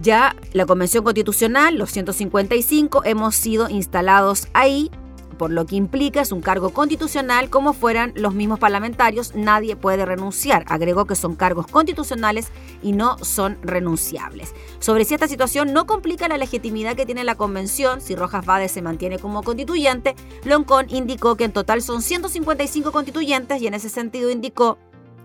ya 0.00 0.36
la 0.52 0.66
Convención 0.66 1.04
Constitucional, 1.04 1.76
los 1.76 1.90
155, 1.90 3.02
hemos 3.04 3.34
sido 3.34 3.68
instalados 3.68 4.48
ahí, 4.52 4.90
por 5.38 5.50
lo 5.50 5.66
que 5.66 5.76
implica 5.76 6.20
es 6.20 6.30
un 6.30 6.40
cargo 6.40 6.70
constitucional 6.70 7.50
como 7.50 7.72
fueran 7.72 8.12
los 8.14 8.34
mismos 8.34 8.58
parlamentarios, 8.58 9.34
nadie 9.34 9.74
puede 9.74 10.04
renunciar. 10.04 10.64
Agregó 10.68 11.06
que 11.06 11.16
son 11.16 11.34
cargos 11.34 11.66
constitucionales 11.66 12.48
y 12.82 12.92
no 12.92 13.18
son 13.18 13.58
renunciables. 13.62 14.54
Sobre 14.78 15.04
si 15.04 15.14
esta 15.14 15.26
situación 15.26 15.72
no 15.72 15.86
complica 15.86 16.28
la 16.28 16.36
legitimidad 16.36 16.94
que 16.94 17.06
tiene 17.06 17.24
la 17.24 17.34
convención, 17.34 18.00
si 18.00 18.14
Rojas 18.14 18.46
Vade 18.46 18.68
se 18.68 18.82
mantiene 18.82 19.18
como 19.18 19.42
constituyente, 19.42 20.14
Loncón 20.44 20.86
indicó 20.90 21.34
que 21.36 21.44
en 21.44 21.52
total 21.52 21.82
son 21.82 22.02
155 22.02 22.92
constituyentes 22.92 23.60
y 23.60 23.66
en 23.66 23.74
ese 23.74 23.88
sentido 23.88 24.30
indicó 24.30 24.78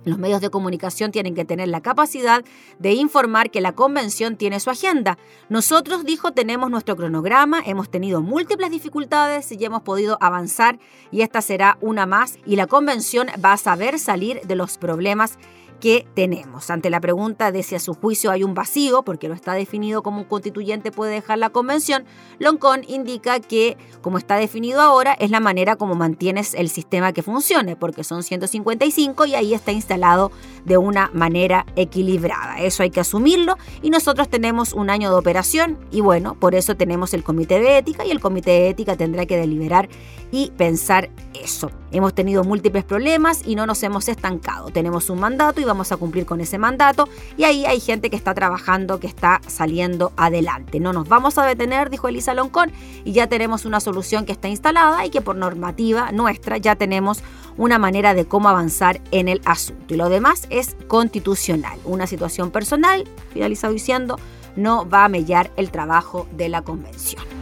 los 0.08 0.18
medios 0.18 0.42
de 0.42 0.50
comunicación 0.50 1.12
tienen 1.12 1.36
que 1.36 1.46
tener 1.46 1.68
la 1.68 1.82
capacidad 1.82 2.44
de 2.80 2.94
informar 2.94 3.52
que 3.52 3.62
la 3.62 3.74
convención 3.74 4.38
tiene 4.38 4.60
su 4.60 4.70
agenda. 4.70 5.18
Nosotros, 5.50 6.06
dijo, 6.06 6.32
tenemos 6.32 6.70
nuestro 6.70 6.96
cronograma, 6.96 7.62
hemos 7.66 7.90
tenido 7.90 8.22
múltiples 8.22 8.72
dificultades 8.72 9.52
y 9.52 9.64
hemos 9.64 9.82
podido 9.82 10.18
avanzar 10.22 10.80
y 11.12 11.22
esta 11.22 11.42
será 11.42 11.78
una 11.82 12.06
más 12.06 12.40
y 12.46 12.56
la 12.56 12.68
convención 12.68 13.28
va 13.44 13.54
a 13.54 13.58
saber 13.58 14.00
salir 14.00 14.42
de 14.42 14.56
los 14.56 14.78
problemas 14.78 15.38
que 15.80 16.08
tenemos. 16.14 16.70
Ante 16.70 16.90
la 16.90 17.00
pregunta 17.00 17.52
de 17.52 17.64
si 17.64 17.76
a 17.76 17.80
su 17.80 17.94
juicio 17.94 18.32
hay 18.32 18.44
un 18.44 18.54
vacío, 18.54 19.04
porque 19.04 19.28
no 19.28 19.34
está 19.34 19.54
definido 19.54 20.04
como 20.04 20.20
un 20.20 20.26
constituyente 20.26 20.92
puede 20.92 21.14
dejar 21.14 21.38
la 21.38 21.50
convención, 21.50 22.06
Loncón 22.40 22.82
indica 22.88 23.40
que, 23.40 23.78
como 24.02 24.18
está 24.18 24.36
definido 24.38 24.82
ahora, 24.82 25.14
es 25.14 25.32
la 25.32 25.40
manera 25.40 25.76
como 25.76 25.96
mantienes 25.96 26.54
el 26.54 26.70
sistema 26.70 27.14
que 27.14 27.22
funcione, 27.22 27.76
porque 27.76 28.04
son 28.04 28.24
155 28.24 29.26
y 29.26 29.36
ahí 29.36 29.54
está 29.54 29.72
instalado 29.72 30.32
de 30.66 30.78
una 30.78 31.10
manera 31.14 31.66
equilibrada. 31.76 32.60
Eso 32.60 32.84
hay 32.84 32.90
que 32.90 33.00
asumirlo 33.00 33.58
y 33.82 33.90
nosotros 33.90 34.30
tenemos 34.30 34.74
un 34.74 34.90
año 34.90 35.10
de 35.10 35.16
operación 35.18 35.78
y 35.92 36.02
bueno, 36.02 36.36
por 36.40 36.56
eso 36.56 36.76
tenemos 36.76 37.14
el 37.14 37.24
comité 37.24 37.60
de 37.60 37.78
ética 37.78 38.06
y 38.06 38.12
el 38.12 38.20
comité 38.20 38.52
de 38.52 38.70
ética 38.70 38.96
tendrá 38.96 39.26
que 39.26 39.38
deliberar 39.38 39.90
y 40.32 40.52
pensar 40.58 41.10
eso. 41.34 41.72
Hemos 41.92 42.14
tenido 42.14 42.44
múltiples 42.44 42.84
problemas 42.84 43.42
y 43.46 43.56
no 43.56 43.66
nos 43.66 43.82
hemos 43.84 44.10
estancado. 44.10 44.70
Tenemos 44.70 45.10
un 45.10 45.20
mandato 45.20 45.62
y 45.62 45.64
vamos 45.68 45.92
a 45.92 45.98
cumplir 45.98 46.26
con 46.26 46.42
ese 46.42 46.58
mandato 46.58 47.08
y 47.38 47.44
ahí 47.44 47.66
hay 47.66 47.80
gente 47.80 48.10
que 48.10 48.16
está 48.16 48.34
trabajando, 48.34 49.00
que 49.00 49.08
está 49.08 49.42
saliendo 49.48 50.12
adelante. 50.18 50.80
No 50.80 50.94
nos 50.94 51.08
vamos 51.08 51.38
a 51.38 51.46
detener, 51.46 51.90
dijo 51.90 52.08
Elisa 52.08 52.34
Loncón, 52.34 52.72
y 53.06 53.12
ya 53.12 53.28
tenemos 53.28 53.66
una 53.66 53.80
solución 53.80 54.26
que 54.26 54.32
está 54.32 54.48
instalada 54.48 55.06
y 55.06 55.10
que 55.10 55.22
por 55.22 55.36
normativa 55.36 56.12
nuestra 56.12 56.58
ya 56.58 56.76
tenemos 56.76 57.22
una 57.58 57.80
manera 57.80 58.14
de 58.14 58.26
cómo 58.26 58.50
avanzar 58.50 59.02
en 59.12 59.28
el 59.28 59.42
asunto. 59.46 59.94
Y 59.94 59.98
lo 59.98 60.10
demás 60.10 60.48
es 60.50 60.76
constitucional. 60.88 61.80
Una 61.86 62.08
situación 62.08 62.52
personal, 62.52 63.04
finalizado 63.34 63.74
diciendo, 63.74 64.20
no 64.56 64.90
va 64.90 65.06
a 65.06 65.10
mellar 65.10 65.52
el 65.56 65.72
trabajo 65.72 66.28
de 66.32 66.50
la 66.50 66.62
convención. 66.64 67.37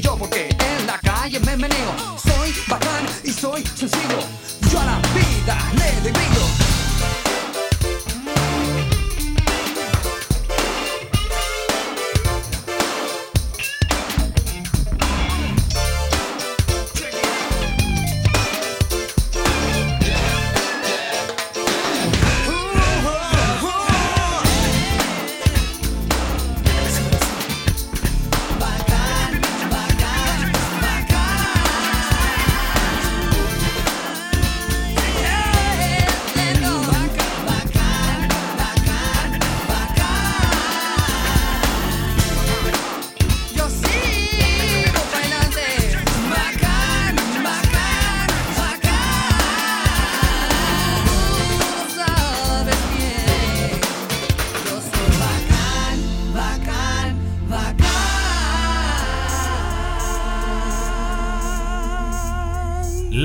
Yo, 0.00 0.16
porque 0.16 0.39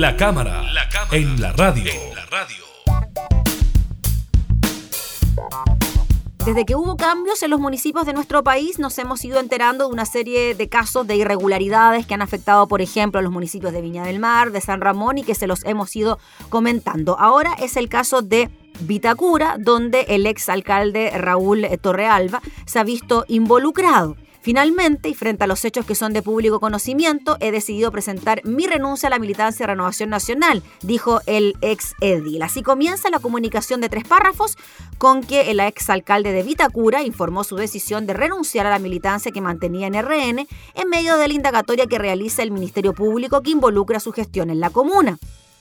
La 0.00 0.16
cámara, 0.16 0.62
en 1.12 1.40
la 1.40 1.52
radio. 1.52 1.92
Desde 6.44 6.64
que 6.64 6.76
hubo 6.76 6.96
cambios 6.96 7.42
en 7.42 7.50
los 7.50 7.58
municipios 7.58 8.06
de 8.06 8.12
nuestro 8.12 8.44
país, 8.44 8.78
nos 8.78 8.96
hemos 8.98 9.24
ido 9.24 9.40
enterando 9.40 9.86
de 9.86 9.92
una 9.92 10.04
serie 10.04 10.54
de 10.54 10.68
casos 10.68 11.06
de 11.06 11.16
irregularidades 11.16 12.06
que 12.06 12.14
han 12.14 12.22
afectado, 12.22 12.68
por 12.68 12.80
ejemplo, 12.80 13.18
a 13.18 13.22
los 13.22 13.32
municipios 13.32 13.72
de 13.72 13.80
Viña 13.80 14.04
del 14.04 14.20
Mar, 14.20 14.52
de 14.52 14.60
San 14.60 14.80
Ramón 14.80 15.18
y 15.18 15.24
que 15.24 15.34
se 15.34 15.48
los 15.48 15.64
hemos 15.64 15.94
ido 15.96 16.18
comentando. 16.48 17.18
Ahora 17.18 17.54
es 17.58 17.76
el 17.76 17.88
caso 17.88 18.22
de 18.22 18.48
Vitacura, 18.80 19.56
donde 19.58 20.02
el 20.02 20.26
ex 20.26 20.48
alcalde 20.48 21.10
Raúl 21.16 21.66
Torrealba 21.80 22.42
se 22.64 22.78
ha 22.78 22.84
visto 22.84 23.24
involucrado. 23.26 24.16
Finalmente, 24.46 25.08
y 25.08 25.14
frente 25.14 25.42
a 25.42 25.48
los 25.48 25.64
hechos 25.64 25.84
que 25.86 25.96
son 25.96 26.12
de 26.12 26.22
público 26.22 26.60
conocimiento, 26.60 27.36
he 27.40 27.50
decidido 27.50 27.90
presentar 27.90 28.42
mi 28.44 28.68
renuncia 28.68 29.08
a 29.08 29.10
la 29.10 29.18
militancia 29.18 29.64
de 29.66 29.72
Renovación 29.72 30.08
Nacional, 30.08 30.62
dijo 30.82 31.20
el 31.26 31.56
ex 31.62 31.94
edil. 32.00 32.40
Así 32.42 32.62
comienza 32.62 33.10
la 33.10 33.18
comunicación 33.18 33.80
de 33.80 33.88
tres 33.88 34.04
párrafos 34.04 34.56
con 34.98 35.24
que 35.24 35.50
el 35.50 35.58
ex 35.58 35.90
alcalde 35.90 36.30
de 36.30 36.44
Vitacura 36.44 37.02
informó 37.02 37.42
su 37.42 37.56
decisión 37.56 38.06
de 38.06 38.12
renunciar 38.12 38.68
a 38.68 38.70
la 38.70 38.78
militancia 38.78 39.32
que 39.32 39.40
mantenía 39.40 39.88
en 39.88 40.00
RN 40.00 40.46
en 40.74 40.88
medio 40.88 41.16
de 41.16 41.26
la 41.26 41.34
indagatoria 41.34 41.88
que 41.88 41.98
realiza 41.98 42.44
el 42.44 42.52
Ministerio 42.52 42.94
Público 42.94 43.42
que 43.42 43.50
involucra 43.50 43.98
su 43.98 44.12
gestión 44.12 44.50
en 44.50 44.60
la 44.60 44.70
comuna. 44.70 45.18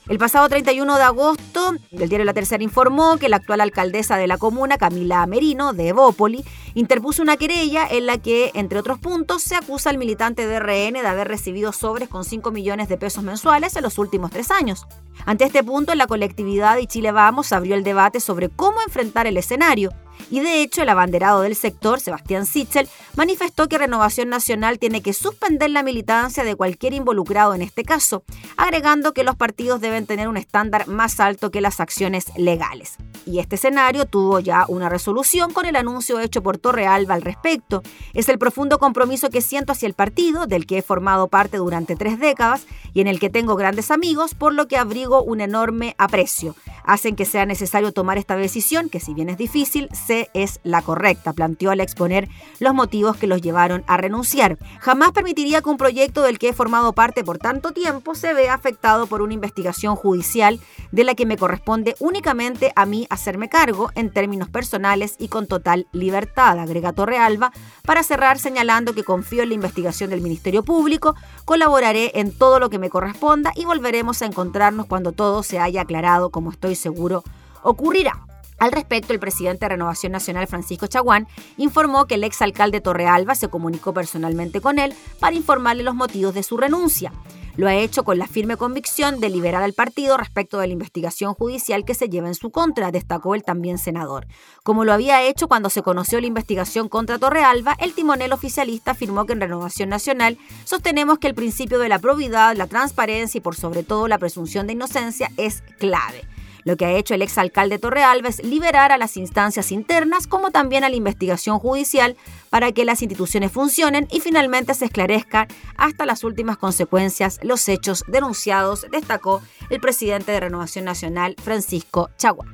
El 0.08 0.20
pasado 0.20 0.48
31 0.48 0.98
de 0.98 1.04
agosto, 1.04 1.74
el 1.90 2.10
diario 2.10 2.26
La 2.26 2.34
Tercera 2.34 2.64
informó 2.64 3.18
que 3.18 3.28
la 3.28 3.38
actual 3.38 3.60
alcaldesa 3.60 4.18
de 4.18 4.28
la 4.28 4.38
comuna, 4.38 4.78
Camila 4.78 5.26
Merino, 5.26 5.74
de 5.74 5.88
Evópoli, 5.88 6.46
interpuso 6.76 7.24
una 7.24 7.38
querella 7.38 7.88
en 7.90 8.06
la 8.06 8.20
que, 8.20 8.52
entre 8.54 8.78
otros 8.78 9.00
puntos, 9.00 9.42
se 9.42 9.56
acusa 9.56 9.90
al 9.90 9.98
militante 9.98 10.46
de 10.46 10.60
RN 10.60 11.02
de 11.02 11.08
haber 11.08 11.28
recibido 11.28 11.72
sobres 11.72 12.08
con 12.08 12.24
5 12.24 12.52
millones 12.52 12.88
de 12.88 12.98
pesos 12.98 13.24
mensuales 13.24 13.76
en 13.78 13.82
los 13.82 13.98
últimos 13.98 14.30
tres 14.30 14.52
años. 14.52 14.86
Ante 15.26 15.46
este 15.46 15.64
punto, 15.64 15.96
la 15.96 16.06
colectividad 16.06 16.78
y 16.78 16.86
Chile 16.86 17.12
Vamos 17.12 17.52
abrió 17.52 17.74
el 17.74 17.84
debate 17.84 18.20
sobre 18.20 18.50
cómo 18.50 18.82
enfrentar 18.86 19.26
el 19.26 19.38
escenario. 19.38 19.90
Y 20.32 20.40
de 20.40 20.62
hecho, 20.62 20.82
el 20.82 20.90
abanderado 20.90 21.42
del 21.42 21.56
sector, 21.56 22.00
Sebastián 22.00 22.46
Sichel, 22.46 22.90
manifestó 23.16 23.68
que 23.68 23.78
Renovación 23.78 24.30
Nacional 24.30 24.80
tiene 24.80 25.02
que 25.02 25.14
suspender 25.14 25.70
la 25.70 25.84
militancia 25.84 26.44
de 26.44 26.56
cualquier 26.56 26.94
involucrado 26.94 27.54
en 27.54 27.62
este 27.62 27.84
caso, 27.84 28.24
agregando 28.58 29.14
que 29.14 29.24
los 29.24 29.36
partidos 29.36 29.82
deben 29.82 30.06
tener 30.06 30.28
un 30.28 30.38
estándar 30.38 30.88
más 30.88 31.20
alto 31.20 31.52
que 31.52 31.62
las 31.62 31.80
acciones 31.80 32.26
legales. 32.38 32.98
Y 33.26 33.40
este 33.40 33.56
escenario 33.56 34.06
tuvo 34.06 34.40
ya 34.40 34.66
una 34.68 34.90
resolución 34.90 35.52
con 35.52 35.66
el 35.66 35.76
anuncio 35.76 36.20
hecho 36.20 36.44
por 36.44 36.58
Torrealba 36.58 37.16
al 37.16 37.22
respecto. 37.22 37.82
Es 38.14 38.30
el 38.30 38.38
profundo 38.38 38.78
compromiso 38.78 39.30
que 39.30 39.42
siento 39.42 39.72
hacia 39.72 39.88
el 39.88 39.94
partido, 39.94 40.46
del 40.48 40.66
que 40.66 40.80
he 40.80 40.82
formado 40.82 41.28
parte 41.28 41.58
durante 41.58 41.96
tres 41.96 42.20
décadas 42.20 42.66
y 42.94 43.02
en 43.02 43.08
el 43.08 43.20
que 43.20 43.30
tengo 43.30 43.56
grandes 43.56 43.92
amigos, 43.92 44.36
por 44.36 44.54
lo 44.54 44.68
que 44.68 44.78
abrigo 44.78 45.24
un 45.24 45.42
enorme 45.42 45.96
aprecio. 45.98 46.56
Hacen 46.84 47.16
que 47.16 47.26
sea 47.26 47.46
necesario 47.46 47.92
tomar 47.92 48.18
esta 48.18 48.36
decisión, 48.36 48.90
que 48.90 49.00
si 49.00 49.14
bien 49.14 49.30
es 49.30 49.38
difícil, 49.38 49.90
es 50.34 50.60
la 50.64 50.82
correcta, 50.82 51.34
planteó 51.34 51.72
al 51.72 51.80
exponer 51.80 52.30
los 52.60 52.74
motivos 52.74 53.18
que 53.18 53.28
los 53.28 53.42
llevaron 53.42 53.84
a 53.88 53.98
renunciar. 53.98 54.58
Jamás 54.80 55.12
permitiría 55.12 55.62
que 55.62 55.70
un 55.70 55.78
proyecto 55.78 56.22
del 56.22 56.40
que 56.40 56.50
he 56.50 56.54
formado 56.54 56.94
parte 56.94 57.24
por 57.24 57.38
tanto 57.38 57.72
tiempo 57.72 58.16
se 58.16 58.34
vea 58.34 58.54
afectado 58.54 59.08
por 59.08 59.22
una 59.22 59.34
investigación 59.34 59.96
judicial 59.96 60.60
de 60.92 61.04
la 61.04 61.16
que 61.16 61.26
me 61.26 61.38
corresponde 61.38 61.96
únicamente 62.00 62.72
a 62.76 62.86
mí 62.86 63.08
hacerme 63.10 63.50
cargo 63.50 63.92
en 63.96 64.12
términos 64.12 64.50
personales 64.50 65.16
y 65.18 65.28
con 65.28 65.48
total 65.48 65.88
libertad, 65.92 66.60
agrega 66.60 66.94
Torrealba, 66.94 67.52
para 67.84 68.04
cerrar 68.04 68.40
señalando 68.40 68.94
que 68.94 69.04
confío 69.04 69.44
en 69.44 69.50
la 69.50 69.56
investigación 69.56 70.10
del 70.10 70.22
Ministerio 70.22 70.64
Público, 70.64 71.16
colaboraré 71.46 72.12
en 72.16 72.32
todo 72.38 72.60
lo 72.60 72.70
que 72.70 72.80
me 72.80 72.90
corresponda 72.90 73.52
y 73.56 73.66
volveremos 73.66 74.22
a 74.22 74.26
encontrarnos 74.26 74.86
cuando 74.86 75.12
todo 75.12 75.44
se 75.44 75.60
haya 75.60 75.82
aclarado, 75.82 76.30
como 76.30 76.52
estoy 76.52 76.76
seguro 76.76 77.24
ocurrirá. 77.64 78.35
Al 78.58 78.72
respecto, 78.72 79.14
el 79.14 79.20
presidente 79.20 79.66
de 79.66 79.70
Renovación 79.70 80.12
Nacional, 80.12 80.48
Francisco 80.48 80.88
Chaguán, 80.88 81.28
informó 81.58 82.06
que 82.06 82.16
el 82.16 82.24
exalcalde 82.24 82.82
Torrealba 82.82 83.36
se 83.36 83.50
comunicó 83.50 83.94
personalmente 83.94 84.62
con 84.62 84.80
él 84.80 84.94
para 85.20 85.36
informarle 85.36 85.84
los 85.84 85.96
motivos 85.96 86.34
de 86.34 86.44
su 86.44 86.58
renuncia. 86.58 87.12
Lo 87.58 87.68
ha 87.68 87.76
hecho 87.76 88.04
con 88.04 88.18
la 88.18 88.28
firme 88.28 88.58
convicción 88.58 89.22
de 89.22 89.30
liberar 89.30 89.64
al 89.64 89.72
partido 89.72 90.18
respecto 90.18 90.60
de 90.60 90.68
la 90.68 90.74
investigación 90.74 91.34
judicial 91.34 91.86
que 91.86 91.94
se 91.94 92.10
lleva 92.10 92.28
en 92.28 92.36
su 92.36 92.50
contra, 92.50 92.92
destacó 92.92 93.34
el 93.34 93.44
también 93.44 93.78
senador. 93.78 94.28
Como 94.64 94.84
lo 94.84 94.92
había 94.92 95.24
hecho 95.24 95.48
cuando 95.48 95.70
se 95.70 95.82
conoció 95.82 96.20
la 96.20 96.28
investigación 96.28 96.90
contra 96.90 97.18
Torrealba, 97.18 97.78
el 97.80 97.94
timonel 97.94 98.34
oficialista 98.34 98.92
afirmó 98.92 99.26
que 99.26 99.34
en 99.34 99.42
Renovación 99.42 99.88
Nacional 99.88 100.38
sostenemos 100.66 101.20
que 101.20 101.28
el 101.28 101.36
principio 101.36 101.80
de 101.80 101.88
la 101.88 102.00
probidad, 102.00 102.58
la 102.58 102.68
transparencia 102.68 103.38
y 103.38 103.42
por 103.42 103.56
sobre 103.56 103.84
todo 103.84 104.10
la 104.10 104.18
presunción 104.18 104.68
de 104.68 104.74
inocencia 104.74 105.32
es 105.38 105.62
clave. 105.80 106.28
Lo 106.66 106.78
que 106.78 106.86
ha 106.86 106.98
hecho 106.98 107.14
el 107.14 107.22
exalcalde 107.22 107.78
Torrealba 107.78 108.28
es 108.28 108.44
liberar 108.44 108.92
a 108.92 108.98
las 108.98 109.18
instancias 109.18 109.72
internas 109.72 110.26
como 110.26 110.50
también 110.50 110.84
a 110.84 110.90
la 110.90 110.96
investigación 110.96 111.60
judicial 111.60 112.18
para 112.50 112.72
que 112.72 112.86
las 112.86 113.04
instituciones 113.04 113.52
funcionen 113.52 114.08
y 114.12 114.20
finalmente 114.20 114.74
se 114.74 114.86
esclarezcan 114.86 115.48
hasta 115.78 116.08
las 116.08 116.24
últimas 116.24 116.58
consecuencias 116.58 117.40
los 117.44 117.70
hechos 117.70 118.04
denunciados, 118.08 118.88
destacó 118.92 119.44
el 119.70 119.80
presidente 119.80 120.32
de 120.32 120.40
Renovación 120.40 120.86
Nacional, 120.86 121.36
Francisco 121.40 122.10
Chagua. 122.18 122.48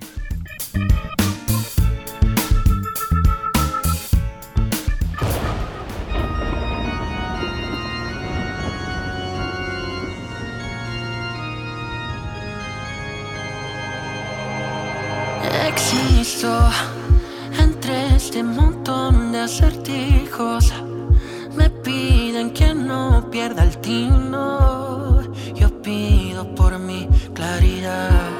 Entre 17.60 18.16
este 18.16 18.42
montón 18.42 19.32
de 19.32 19.42
acertijos. 19.42 20.74
Me 21.56 21.70
piden 21.70 22.52
que 22.52 22.74
no 22.74 23.30
pierda 23.30 23.64
el 23.64 23.78
tino. 23.78 25.22
Yo 25.54 25.70
pido 25.82 26.56
por 26.56 26.80
mi 26.80 27.08
claridad. 27.36 28.30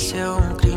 nasceu 0.00 0.38
um. 0.38 0.69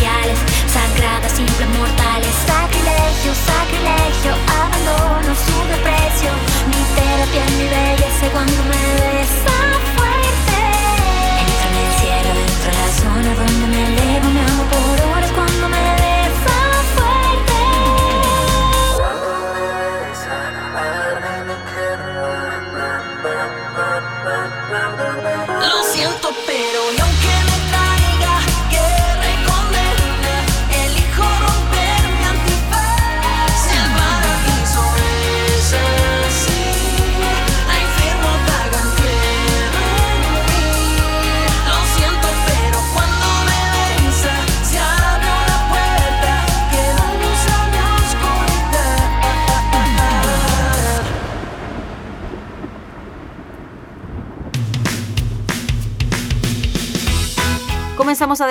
celestiales, 0.00 0.38
sagradas, 0.66 1.32
simples 1.32 1.68
mortales. 1.78 2.34
Sacrilegio, 2.46 3.32
sacrilegio, 3.34 4.32
abandono 4.48 5.34
su 5.34 5.56
desprecio. 5.68 6.30
Mi 6.68 6.82
terapia, 6.94 7.44
mi 7.58 7.68
belleza 7.68 8.30
cuando 8.32 8.56
me 8.64 9.20
besas. 9.20 9.49